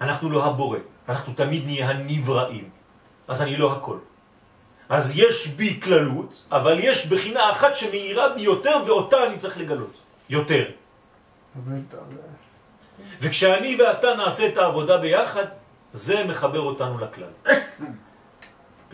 [0.00, 0.78] אנחנו לא הבורא.
[1.08, 2.70] אנחנו תמיד נהיה הנבראים.
[3.28, 3.98] אז אני לא הכל.
[4.88, 9.94] אז יש בי כללות, אבל יש בחינה אחת שמאירה בי יותר, ואותה אני צריך לגלות.
[10.28, 10.64] יותר.
[13.20, 15.44] וכשאני ואתה נעשה את העבודה ביחד,
[15.92, 17.54] זה מחבר אותנו לכלל.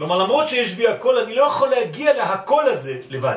[0.02, 3.36] כלומר, למרות שיש בי הכל, אני לא יכול להגיע להכל הזה לבד.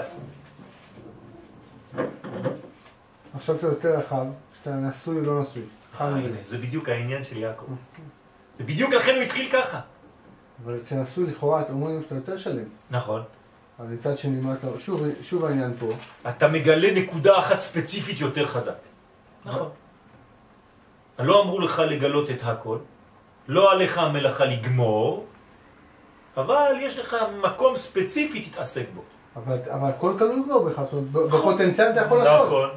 [3.36, 4.26] עכשיו זה יותר רחב,
[4.58, 5.62] שאתה נשוי או לא נשוי.
[6.02, 7.66] אה, זה בדיוק העניין של יעקב.
[8.56, 9.80] זה בדיוק לכן הוא התחיל ככה.
[10.64, 12.68] אבל כשנשוי לכאורה, אתם אומרים שאתה יותר שלם.
[12.92, 13.24] נכון.
[13.80, 14.68] אבל מצד שני, מה אתה...
[14.80, 15.90] שוב, שוב העניין פה.
[16.30, 18.78] אתה מגלה נקודה אחת ספציפית יותר חזק.
[19.46, 19.70] נכון.
[21.20, 22.78] לא אמרו לך לגלות את הכל,
[23.48, 25.26] לא עליך המלאכה לגמור,
[26.38, 29.02] אבל יש לך מקום ספציפי, תתעסק בו.
[29.36, 32.48] אבל, אבל הכל כלול כבר בך, זאת אומרת, בפוטנציאל אתה יכול לעשות.
[32.48, 32.70] נכון,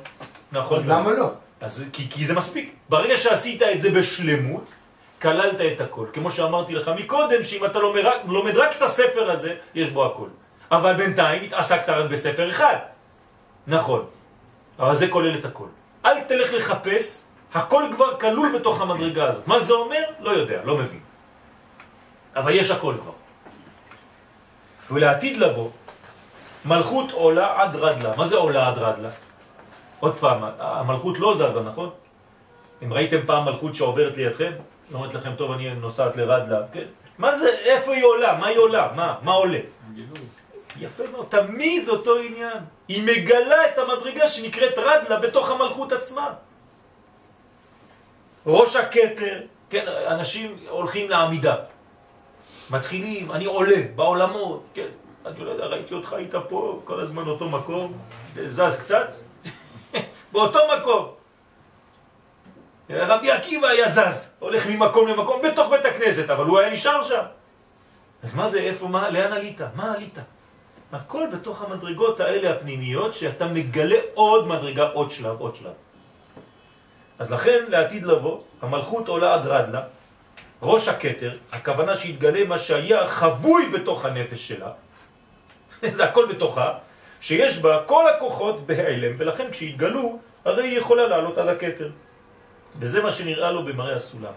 [0.52, 0.78] נכון.
[0.78, 1.30] אז למה לא?
[1.60, 2.74] אז כי, כי זה מספיק.
[2.88, 4.74] ברגע שעשית את זה בשלמות,
[5.22, 6.06] כללת את הכל.
[6.12, 10.06] כמו שאמרתי לך מקודם, שאם אתה לומד רק, לומד רק את הספר הזה, יש בו
[10.06, 10.28] הכל.
[10.70, 12.76] אבל בינתיים התעסקת רק בספר אחד.
[13.66, 14.04] נכון.
[14.78, 15.66] אבל זה כולל את הכל.
[16.04, 19.46] אל תלך לחפש הכל כבר כלול בתוך המדרגה הזאת.
[19.46, 20.02] מה זה אומר?
[20.20, 21.00] לא יודע, לא מבין.
[22.36, 23.17] אבל יש הכל כבר.
[24.90, 25.70] ולעתיד לבוא,
[26.64, 28.16] מלכות עולה עד רדלה.
[28.16, 29.10] מה זה עולה עד רדלה?
[30.00, 31.90] עוד פעם, המלכות לא זזה, נכון?
[32.82, 34.52] אם ראיתם פעם מלכות שעוברת לידכם,
[34.94, 36.84] אומרת לכם, טוב, אני נוסעת לרדלה, כן?
[37.18, 38.38] מה זה, איפה היא עולה?
[38.38, 38.88] מה היא עולה?
[38.96, 39.14] מה?
[39.22, 39.58] מה עולה?
[40.80, 42.58] יפה מאוד, תמיד זה אותו עניין.
[42.88, 46.32] היא מגלה את המדרגה שנקראת רדלה בתוך המלכות עצמה.
[48.46, 51.54] ראש הקטר, כן, אנשים הולכים לעמידה.
[52.70, 54.88] מתחילים, אני עולה בעולמות, כן,
[55.26, 57.92] אני לא יודע, ראיתי אותך, היית פה כל הזמן אותו מקום,
[58.46, 59.12] זז קצת,
[60.32, 61.06] באותו מקום.
[62.90, 67.22] רבי עקיבא היה זז, הולך ממקום למקום בתוך בית הכנסת, אבל הוא היה נשאר שם.
[68.22, 69.60] אז מה זה, איפה, מה, לאן עלית?
[69.74, 70.18] מה עלית?
[70.92, 75.72] הכל בתוך המדרגות האלה הפנימיות, שאתה מגלה עוד מדרגה, עוד שלב, עוד שלב.
[77.18, 79.82] אז לכן, לעתיד לבוא, המלכות עולה עד רדלה,
[80.62, 84.70] ראש הקטר, הכוונה שהתגלה מה שהיה חבוי בתוך הנפש שלה,
[85.96, 86.78] זה הכל בתוכה,
[87.20, 91.90] שיש בה כל הכוחות בהיעלם, ולכן כשהתגלו, הרי היא יכולה לעלות על הקטר.
[92.78, 94.32] וזה מה שנראה לו במראה הסולם.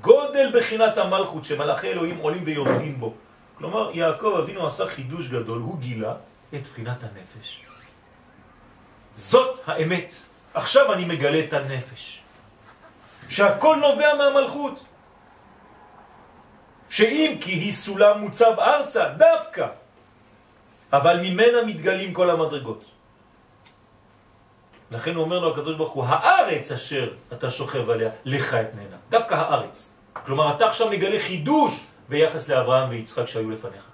[0.00, 3.14] גודל בחינת המלכות שמלאכי אלוהים עולים ויורדים בו.
[3.58, 6.14] כלומר, יעקב אבינו עשה חידוש גדול, הוא גילה
[6.54, 7.62] את בחינת הנפש.
[9.14, 10.14] זאת האמת.
[10.54, 12.20] עכשיו אני מגלה את הנפש.
[13.28, 14.84] שהכל נובע מהמלכות.
[16.92, 19.66] שאם כי היא סולם מוצב ארצה, דווקא,
[20.92, 22.84] אבל ממנה מתגלים כל המדרגות.
[24.90, 28.96] לכן אומר לו הקדוש ברוך הוא, הארץ אשר אתה שוכב עליה, לך אתננה.
[29.08, 29.92] דווקא הארץ.
[30.12, 33.84] כלומר, אתה עכשיו מגלה חידוש ביחס לאברהם ויצחק שהיו לפניך.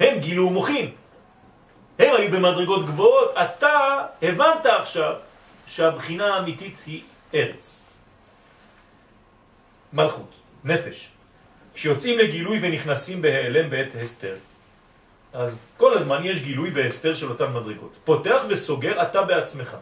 [0.00, 0.94] הם גילו מוחים.
[1.98, 3.34] הם היו במדרגות גבוהות.
[3.34, 5.14] אתה הבנת עכשיו
[5.66, 7.02] שהבחינה האמיתית היא
[7.34, 7.82] ארץ.
[9.92, 10.30] מלכות,
[10.64, 11.17] נפש.
[11.78, 14.34] כשיוצאים לגילוי ונכנסים בהיעלם בעת הסתר,
[15.32, 17.92] אז כל הזמן יש גילוי והסתר של אותן מדרגות.
[18.04, 19.76] פותח וסוגר אתה בעצמך.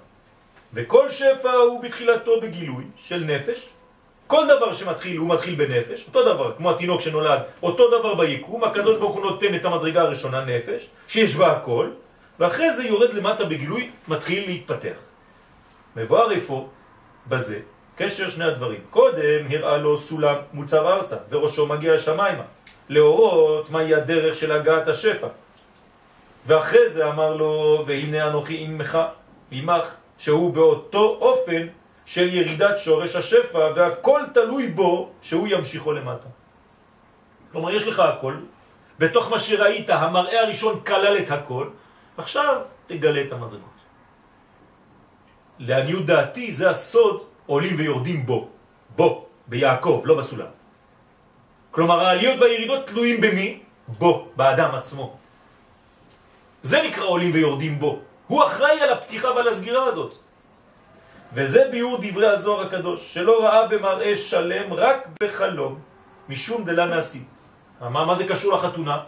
[0.75, 3.69] וכל שפע הוא בתחילתו בגילוי של נפש.
[4.27, 8.97] כל דבר שמתחיל הוא מתחיל בנפש, אותו דבר, כמו התינוק שנולד, אותו דבר ביקום, הקדוש
[8.97, 11.91] ברוך הוא נותן את המדרגה הראשונה נפש, שיש בה הכל,
[12.39, 14.99] ואחרי זה יורד למטה בגילוי, מתחיל להתפתח.
[15.97, 16.69] מבואר איפה
[17.29, 17.61] בזה
[17.97, 18.81] קשר שני הדברים.
[18.91, 22.43] קודם הראה לו סולם מוצב ארצה, וראשו מגיע השמיימה,
[22.89, 25.29] להורות מהי הדרך של הגעת השפע.
[26.47, 28.99] ואחרי זה אמר לו, והנה אנוכי עמך,
[29.51, 31.67] עמך, שהוא באותו אופן
[32.07, 36.29] של ירידת שורש השפע, והכל תלוי בו שהוא ימשיכו למטה.
[37.53, 38.35] כלומר, יש לך הכל,
[38.99, 41.69] בתוך מה שראית, המראה הראשון כלל את הכל,
[42.19, 43.77] עכשיו תגלה את המדרגות.
[45.59, 48.49] לעניות דעתי זה הסוד עולים ויורדים בו,
[48.97, 50.51] בו, ביעקב, לא בסולם.
[51.71, 53.61] כלומר העליות והירידות תלויים במי?
[53.89, 55.17] בו, באדם עצמו.
[56.63, 58.01] זה נקרא עולים ויורדים בו.
[58.27, 60.15] הוא אחראי על הפתיחה ועל הסגירה הזאת.
[61.33, 65.79] וזה ביור דברי הזוהר הקדוש, שלא ראה במראה שלם רק בחלום,
[66.29, 67.23] משום דלה נעשי.
[67.81, 68.99] מה, מה זה קשור לחתונה?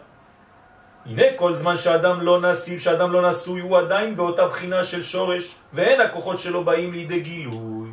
[1.06, 5.54] הנה כל זמן שאדם לא נעשי, שאדם לא נשוי, הוא עדיין באותה בחינה של שורש,
[5.72, 7.90] ואין הכוחות שלו באים לידי גילוי.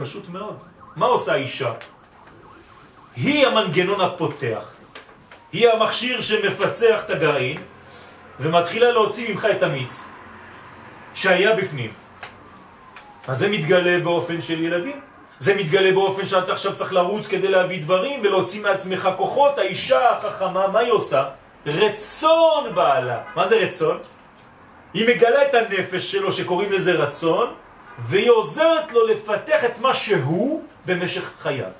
[0.00, 0.56] פשוט מאוד.
[0.96, 1.72] מה עושה האישה?
[3.16, 4.72] היא המנגנון הפותח.
[5.52, 7.62] היא המכשיר שמפצח את הגרעין
[8.40, 10.04] ומתחילה להוציא ממך את המיץ
[11.14, 11.92] שהיה בפנים.
[13.28, 15.00] אז זה מתגלה באופן של ילדים.
[15.38, 19.58] זה מתגלה באופן שאתה עכשיו צריך לרוץ כדי להביא דברים ולהוציא מעצמך כוחות.
[19.58, 21.24] האישה החכמה, מה היא עושה?
[21.66, 23.18] רצון בעלה.
[23.36, 23.98] מה זה רצון?
[24.94, 27.54] היא מגלה את הנפש שלו שקוראים לזה רצון,
[28.00, 31.70] והיא עוזרת לו לפתח את מה שהוא במשך חייו.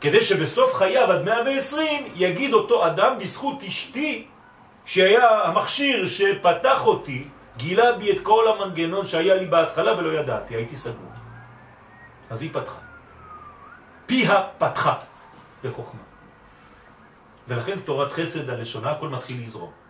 [0.00, 4.26] כדי שבסוף חייו עד 120 יגיד אותו אדם בזכות אשתי
[4.84, 7.24] שהיה המכשיר שפתח אותי,
[7.56, 11.12] גילה בי את כל המנגנון שהיה לי בהתחלה ולא ידעתי, הייתי סגור.
[12.30, 12.78] אז היא פתחה.
[14.06, 14.94] פיה פתחה
[15.64, 16.00] בחוכמה.
[17.48, 19.83] ולכן תורת חסד הלשונה, הכל מתחיל לזרום.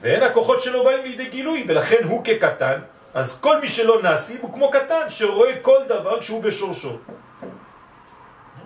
[0.00, 2.80] ואין הכוחות שלו באים לידי גילוי, ולכן הוא כקטן,
[3.14, 6.98] אז כל מי שלא נעשים הוא כמו קטן, שרואה כל דבר כשהוא בשורשו.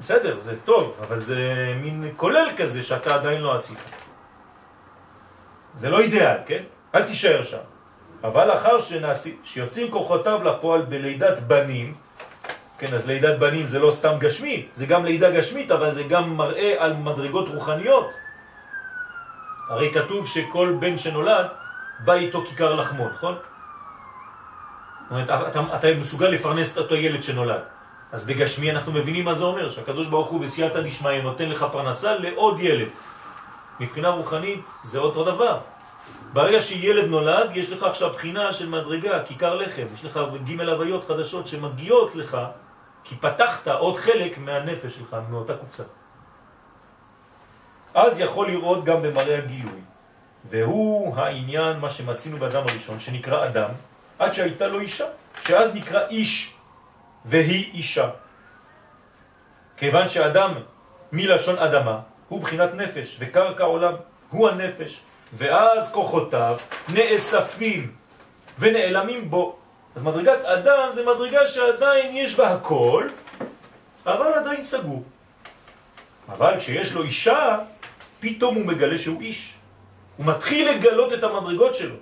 [0.01, 1.39] בסדר, זה טוב, אבל זה
[1.83, 3.79] מין כולל כזה שאתה עדיין לא עשית.
[5.75, 6.63] זה לא אידאל, כן?
[6.95, 7.65] אל תישאר שם.
[8.25, 11.95] אבל לאחר שנעשי, שיוצאים כוחותיו לפועל בלידת בנים,
[12.79, 16.37] כן, אז לידת בנים זה לא סתם גשמי, זה גם לידה גשמית, אבל זה גם
[16.37, 18.11] מראה על מדרגות רוחניות.
[19.71, 21.47] הרי כתוב שכל בן שנולד
[22.05, 23.35] בא איתו כיכר לחמו, נכון?
[23.35, 27.61] זאת אומרת, אתה, אתה מסוגל לפרנס את אותו ילד שנולד.
[28.13, 32.15] אז בגשמי אנחנו מבינים מה זה אומר, שהקדוש ברוך הוא בסייעתא דשמיא נותן לך פרנסה
[32.15, 32.89] לעוד ילד.
[33.81, 35.59] מבחינה רוחנית זה אותו דבר.
[36.33, 41.05] ברגע שילד נולד, יש לך עכשיו בחינה של מדרגה, כיכר לחם, יש לך ג' הוויות
[41.09, 42.39] חדשות שמגיעות לך,
[43.05, 45.85] כי פתחת עוד חלק מהנפש שלך, מאותה קופסה.
[47.95, 49.81] אז יכול לראות גם במראה הגילוי.
[50.45, 53.71] והוא העניין, מה שמצינו באדם הראשון, שנקרא אדם,
[54.19, 55.07] עד שהייתה לו אישה,
[55.43, 56.55] שאז נקרא איש,
[57.25, 58.11] והיא אישה.
[59.77, 60.55] כיוון שאדם
[61.13, 63.95] מלשון אדמה הוא בחינת נפש, וקרקע עולם
[64.31, 65.01] הוא הנפש,
[65.33, 67.93] ואז כוחותיו נאספים
[68.59, 69.57] ונעלמים בו.
[69.97, 73.09] אז מדרגת אדם זה מדרגה שעדיין יש בה הכל,
[74.07, 75.03] אבל עדיין סגור.
[76.29, 77.59] אבל כשיש לו אישה,
[78.21, 79.55] פתאום הוא מגלה שהוא איש.
[80.17, 81.97] הוא מתחיל לגלות את המדרגות שלו.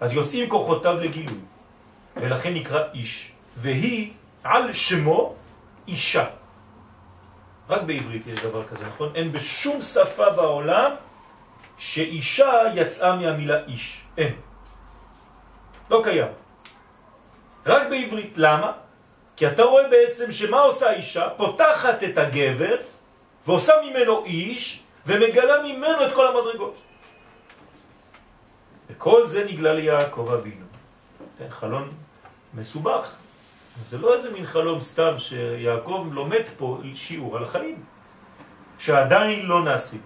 [0.00, 1.40] אז יוצאים כוחותיו לגילוי.
[2.16, 3.32] ולכן נקרא איש.
[3.56, 4.12] והיא
[4.44, 5.34] על שמו
[5.88, 6.26] אישה.
[7.68, 9.12] רק בעברית יש דבר כזה, נכון?
[9.14, 10.90] אין בשום שפה בעולם
[11.78, 14.04] שאישה יצאה מהמילה איש.
[14.18, 14.34] אין.
[15.90, 16.32] לא קיים.
[17.66, 18.32] רק בעברית.
[18.36, 18.72] למה?
[19.36, 21.28] כי אתה רואה בעצם שמה עושה האישה?
[21.36, 22.76] פותחת את הגבר
[23.46, 26.74] ועושה ממנו איש ומגלה ממנו את כל המדרגות.
[28.90, 30.66] וכל זה נגלה ליעקב אבינו.
[31.38, 31.92] כן, חלון
[32.54, 33.16] מסובך.
[33.90, 37.82] זה לא איזה מין חלום סתם שיעקב לומד פה שיעור על החיים,
[38.78, 40.00] שעדיין לא נעשים.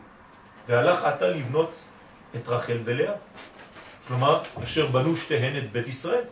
[0.69, 1.71] והלך עתה לבנות
[2.37, 3.15] את רחל ולאה.
[4.09, 6.25] כלומר, אשר בנו שתיהן את בית ישראל.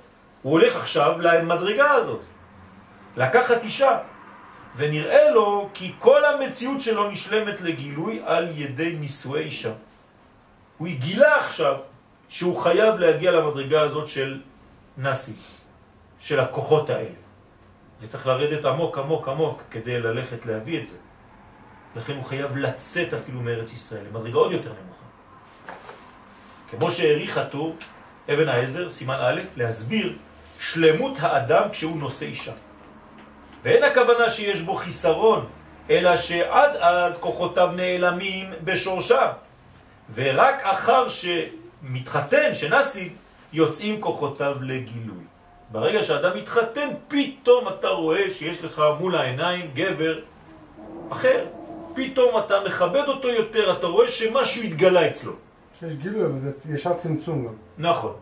[0.42, 2.20] הוא הולך עכשיו למדרגה הזאת,
[3.16, 3.98] לקחת אישה,
[4.76, 9.72] ונראה לו כי כל המציאות שלו נשלמת לגילוי על ידי נישואי אישה.
[10.78, 11.74] הוא גילה עכשיו
[12.28, 14.40] שהוא חייב להגיע למדרגה הזאת של
[14.96, 15.32] נאסי,
[16.20, 17.16] של הכוחות האלה.
[18.00, 20.96] וצריך לרדת עמוק עמוק עמוק כדי ללכת להביא את זה.
[21.96, 25.06] לכן הוא חייב לצאת אפילו מארץ ישראל, למדרגה עוד יותר נמוכה.
[26.70, 27.76] כמו שהעריך הטור,
[28.32, 30.16] אבן העזר, סימן א', להסביר
[30.60, 32.52] שלמות האדם כשהוא נושא אישה.
[33.62, 35.46] ואין הכוונה שיש בו חיסרון,
[35.90, 39.32] אלא שעד אז כוחותיו נעלמים בשורשה,
[40.14, 43.08] ורק אחר שמתחתן, שנשיא,
[43.52, 45.24] יוצאים כוחותיו לגילוי.
[45.72, 50.18] ברגע שאדם מתחתן, פתאום אתה רואה שיש לך מול העיניים גבר
[51.10, 51.44] אחר.
[51.94, 55.32] פתאום אתה מכבד אותו יותר, אתה רואה שמשהו התגלה אצלו.
[55.82, 57.52] יש גילוי, אבל זה ישר צמצום גם.
[57.78, 58.12] נכון,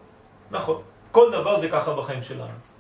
[0.51, 0.82] נכון.
[1.12, 2.74] כל דבר זה ככה בחיים שלנו.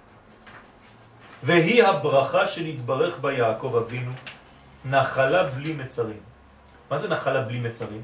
[1.44, 4.10] והיא הברכה שנתברך בה יעקב אבינו,
[4.84, 6.20] נחלה בלי מצרים.
[6.90, 8.02] מה זה נחלה בלי מצרים?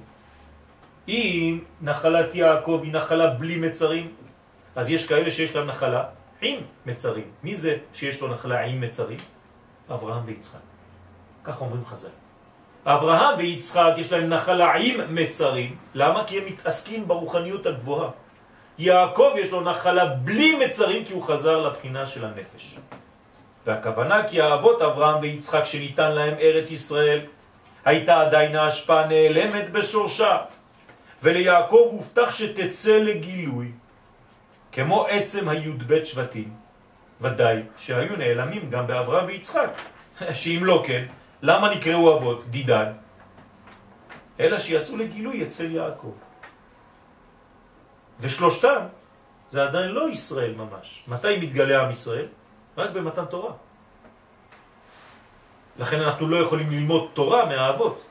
[1.09, 4.13] אם נחלת יעקב היא נחלה בלי מצרים,
[4.77, 6.05] אז יש כאלה שיש להם נחלה
[6.41, 7.25] עם מצרים.
[7.43, 9.19] מי זה שיש לו נחלה עם מצרים?
[9.91, 10.65] אברהם ויצחק.
[11.45, 12.13] כך אומרים חז"ל.
[12.85, 15.77] אברהם ויצחק יש להם נחלה עם מצרים.
[15.95, 16.25] למה?
[16.27, 18.11] כי הם מתעסקים ברוחניות הגבוהה.
[18.79, 22.77] יעקב יש לו נחלה בלי מצרים כי הוא חזר לבחינה של הנפש.
[23.67, 27.21] והכוונה כי האבות אברהם ויצחק שניתן להם ארץ ישראל.
[27.85, 30.39] הייתה עדיין ההשפעה נעלמת בשורשה.
[31.23, 33.73] וליעקב הובטח שתצא לגילוי
[34.73, 36.49] כמו עצם הי"ב שבטים.
[37.21, 39.71] ודאי שהיו נעלמים גם באברהם ויצחק.
[40.41, 41.05] שאם לא כן
[41.43, 42.45] למה נקראו אבות?
[42.51, 42.93] דידן
[44.41, 46.13] אלא שיצאו לגילוי אצל יעקב.
[48.21, 48.81] ושלושתם
[49.51, 51.03] זה עדיין לא ישראל ממש.
[51.09, 52.27] מתי מתגלה עם ישראל?
[52.77, 53.53] רק במתן תורה.
[55.79, 58.03] לכן אנחנו לא יכולים ללמוד תורה מהאבות.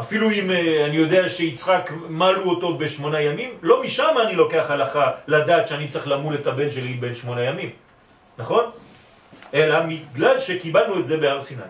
[0.00, 5.10] אפילו אם אה, אני יודע שיצחק מלו אותו בשמונה ימים, לא משם אני לוקח הלכה
[5.26, 7.70] לדעת שאני צריך למול את הבן שלי בין שמונה ימים,
[8.38, 8.64] נכון?
[9.54, 11.62] אלא בגלל שקיבלנו את זה בהר סיני.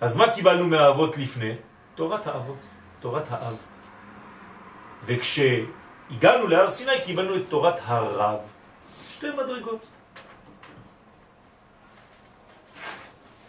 [0.00, 1.52] אז מה קיבלנו מהאבות לפני?
[1.94, 2.62] תורת האבות,
[3.00, 3.56] תורת האב.
[5.04, 8.38] וכשהגענו להר סיני קיבלנו את תורת הרב.
[9.10, 9.91] שתי מדרגות.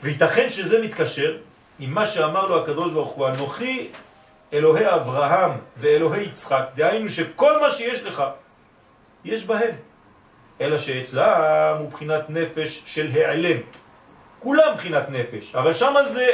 [0.03, 1.37] וייתכן שזה מתקשר
[1.79, 3.87] עם מה שאמר לו הקדוש ברוך הוא, אנוכי
[4.53, 8.23] אלוהי אברהם ואלוהי יצחק, דהיינו שכל מה שיש לך,
[9.25, 9.75] יש בהם,
[10.61, 13.57] אלא שאצלם הוא בחינת נפש של העלם.
[14.39, 16.27] כולם בחינת נפש, אבל שם זה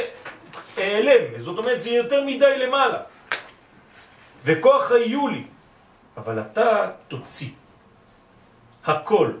[0.76, 2.98] העלם, זאת אומרת זה יותר מדי למעלה.
[4.44, 5.44] וכוח היו לי,
[6.16, 7.50] אבל אתה תוציא
[8.84, 9.32] הכל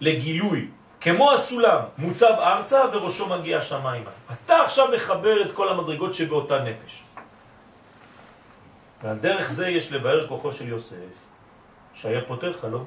[0.00, 0.68] לגילוי
[1.00, 4.10] כמו הסולם, מוצב ארצה וראשו מגיע שמיימה.
[4.32, 7.02] אתה עכשיו מחבר את כל המדרגות שבאותה נפש.
[9.02, 11.14] ועל דרך זה יש לבאר כוחו של יוסף,
[11.94, 12.84] שהיה פותר חלום.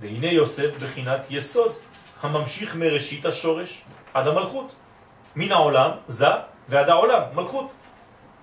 [0.00, 1.72] והנה יוסף בחינת יסוד,
[2.22, 3.84] הממשיך מראשית השורש
[4.14, 4.74] עד המלכות.
[5.36, 6.26] מן העולם זה
[6.68, 7.72] ועד העולם, מלכות.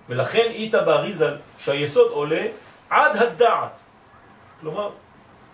[0.08, 2.46] ולכן איתה באריזל שהיסוד עולה
[2.90, 3.80] עד הדעת.
[4.60, 4.90] כלומר,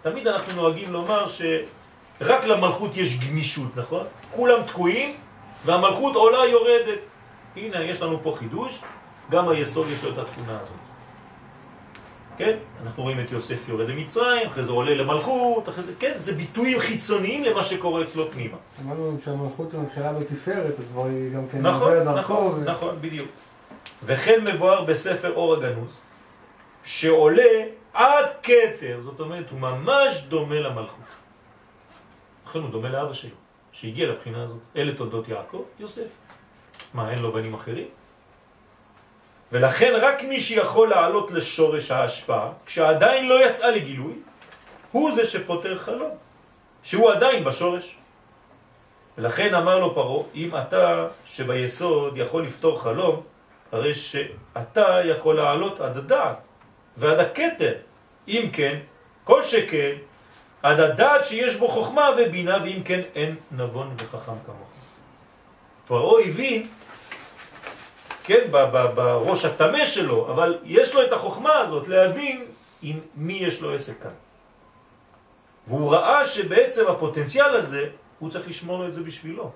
[0.02, 1.26] תמיד אנחנו נוהגים לומר
[2.18, 4.06] שרק למלכות יש גמישות, נכון?
[4.34, 5.14] כולם תקועים
[5.64, 6.98] והמלכות עולה יורדת.
[7.56, 8.82] הנה, יש לנו פה חידוש,
[9.30, 10.76] גם היסוד יש לו את התכונה הזאת.
[12.38, 12.56] כן?
[12.82, 16.80] אנחנו רואים את יוסף יורד למצרים, אחרי זה עולה למלכות, אחרי זה, כן, זה ביטויים
[16.80, 18.56] חיצוניים למה שקורה אצלו פנימה.
[18.84, 22.18] אמרנו שהמלכות מתחילה בתפארת, אז היא גם כן נכון, עוברת דרכו.
[22.20, 23.28] נכון, ו- נכון, בדיוק.
[24.04, 26.00] וכן מבואר בספר אור הגנוז,
[26.84, 27.42] שעולה
[27.94, 31.08] עד כתר, זאת אומרת, הוא ממש דומה למלכות.
[32.48, 33.36] לכן הוא דומה לאבא שלו,
[33.72, 34.58] שהגיע לבחינה הזאת.
[34.76, 36.08] אלה תולדות יעקב, יוסף.
[36.94, 37.88] מה, אין לו בנים אחרים?
[39.52, 44.12] ולכן רק מי שיכול לעלות לשורש ההשפעה, כשעדיין לא יצאה לגילוי,
[44.92, 46.10] הוא זה שפותר חלום,
[46.82, 47.96] שהוא עדיין בשורש.
[49.18, 53.22] ולכן אמר לו פרו, אם אתה שביסוד יכול לפתור חלום,
[53.72, 56.44] הרי שאתה יכול לעלות עד הדעת
[56.96, 57.74] ועד הכתר.
[58.28, 58.78] אם כן,
[59.24, 59.96] כל שכן,
[60.62, 64.68] עד הדעת שיש בו חוכמה ובינה, ואם כן, אין נבון וחכם כמוך.
[65.86, 66.66] פרעה הבין,
[68.24, 68.48] כן,
[68.94, 72.44] בראש התמה שלו, אבל יש לו את החוכמה הזאת להבין
[72.82, 74.10] עם מי יש לו עסק כאן.
[75.66, 77.88] והוא ראה שבעצם הפוטנציאל הזה,
[78.18, 79.50] הוא צריך לשמור לו את זה בשבילו.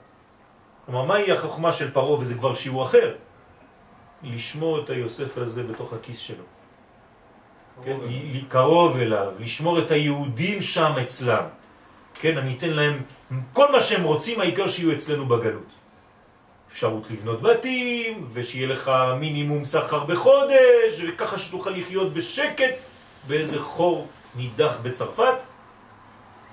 [0.87, 3.15] כלומר, מהי החוכמה של פרעה, וזה כבר שיעור אחר?
[4.23, 6.45] לשמור את היוסף הזה בתוך הכיס שלו.
[7.85, 7.97] כן,
[8.49, 11.45] קרוב אליו, לשמור את היהודים שם אצלם.
[12.15, 13.03] כן, אני אתן להם
[13.53, 15.73] כל מה שהם רוצים, העיקר שיהיו אצלנו בגלות.
[16.73, 22.83] אפשרות לבנות בתים, ושיהיה לך מינימום שכר בחודש, וככה שתוכל לחיות בשקט
[23.27, 25.43] באיזה חור נידח בצרפת,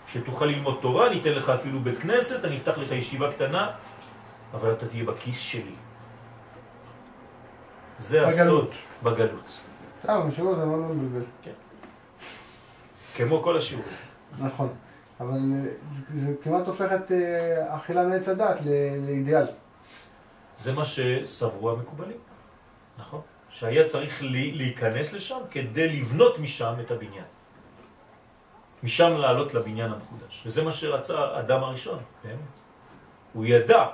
[0.08, 3.68] שתוכל ללמוד תורה, ניתן לך אפילו בית כנסת, אני אפתח לך ישיבה קטנה,
[4.54, 5.76] אבל אתה תהיה בכיס שלי.
[7.98, 8.40] זה בגלות.
[8.40, 8.72] הסוד
[9.04, 9.60] בגלות.
[10.06, 11.26] טוב, השיעור הזה מאוד מאוד מבלבל.
[13.16, 13.90] כמו כל השיעורים.
[14.40, 14.74] נכון.
[15.20, 15.72] אבל אה,
[16.14, 19.46] זה, כמעט הופך את אה, אכילה מעץ הדת ל- לאידיאל.
[20.58, 22.18] זה מה שסברו המקובלים,
[22.98, 23.22] נכון?
[23.50, 27.26] שהיה צריך להיכנס לשם כדי לבנות משם את הבניין.
[28.84, 30.44] משם לעלות לבניין המחודש.
[30.46, 32.38] וזה מה שרצה האדם הראשון, באמת.
[33.34, 33.86] הוא ידע,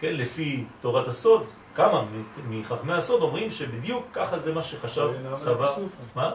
[0.00, 2.04] כן, לפי תורת הסוד, כמה
[2.48, 5.74] מחכמי הסוד אומרים שבדיוק ככה זה מה שחשב סבר.
[6.14, 6.32] מה?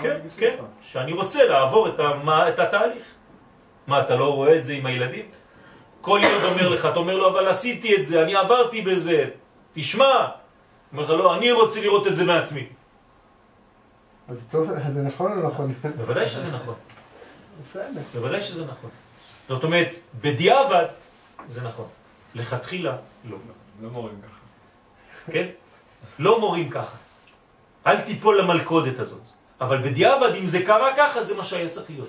[0.00, 0.18] כן.
[0.36, 3.02] כן, שאני רוצה לעבור את, המה, את התהליך.
[3.86, 5.24] מה, אתה לא רואה את זה עם הילדים?
[6.00, 9.24] כל ילד אומר לך, אתה אומר לו, אבל עשיתי את זה, אני עברתי בזה,
[9.72, 10.28] תשמע.
[10.92, 12.66] אומר לך, לא, אני רוצה לראות את זה מעצמי.
[14.28, 15.74] אז זה טוב, אז זה נכון או לא נכון?
[15.96, 16.74] בוודאי שזה נכון,
[17.70, 18.00] בסדר.
[18.14, 18.90] בוודאי שזה נכון.
[19.48, 19.88] זאת אומרת,
[20.20, 20.86] בדיעבד
[21.46, 21.86] זה נכון,
[22.34, 23.36] לכתחילה לא.
[23.82, 24.38] לא מורים ככה.
[25.32, 25.48] כן?
[26.18, 26.96] לא מורים ככה.
[27.86, 29.22] אל תיפול למלכודת הזאת.
[29.60, 32.08] אבל בדיעבד, אם זה קרה ככה, זה מה שהיה צריך להיות.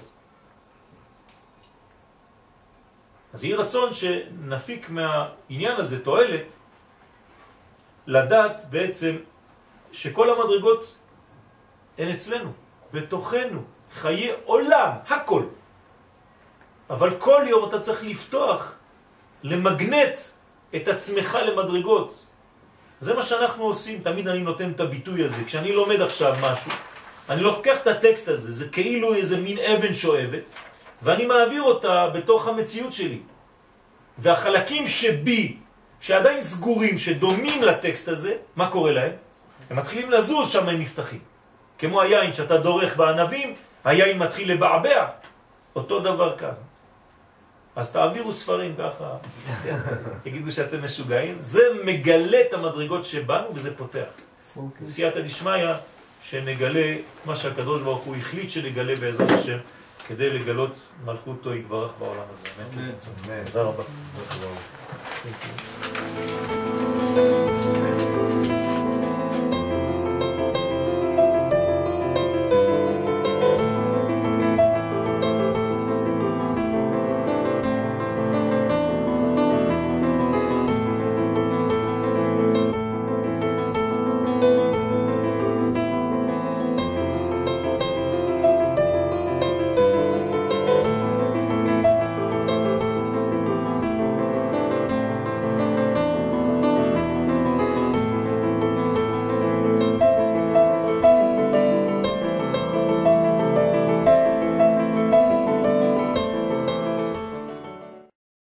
[3.34, 6.56] אז יהי רצון שנפיק מהעניין הזה תועלת,
[8.08, 9.16] לדעת בעצם
[9.92, 10.98] שכל המדרגות
[11.98, 12.52] הן אצלנו,
[12.94, 13.64] בתוכנו,
[13.94, 15.44] חיי עולם, הכל.
[16.90, 18.76] אבל כל יום אתה צריך לפתוח,
[19.44, 20.18] למגנט
[20.76, 22.26] את עצמך למדרגות.
[23.00, 25.44] זה מה שאנחנו עושים, תמיד אני נותן את הביטוי הזה.
[25.46, 26.72] כשאני לומד עכשיו משהו,
[27.30, 30.50] אני לוקח את הטקסט הזה, זה כאילו איזה מין אבן שואבת,
[31.02, 33.20] ואני מעביר אותה בתוך המציאות שלי.
[34.18, 35.58] והחלקים שבי,
[36.00, 39.12] שעדיין סגורים, שדומים לטקסט הזה, מה קורה להם?
[39.70, 41.20] הם מתחילים לזוז, שם הם נפתחים.
[41.78, 45.06] כמו היין שאתה דורך בענבים, היין מתחיל לבעבע.
[45.76, 46.69] אותו דבר כאן.
[47.80, 49.18] אז תעבירו ספרים ככה,
[50.24, 54.08] תגידו שאתם משוגעים, זה מגלה את המדרגות שבנו וזה פותח.
[54.58, 54.88] אוקיי.
[54.88, 55.74] סייעתא דשמיא,
[56.24, 59.58] שנגלה מה שהקדוש ברוך הוא החליט שנגלה בעזרת השם,
[60.08, 60.74] כדי לגלות
[61.06, 62.48] מלכותו יתברך בעולם הזה.
[62.74, 62.92] אמן.
[63.46, 63.84] תודה רבה.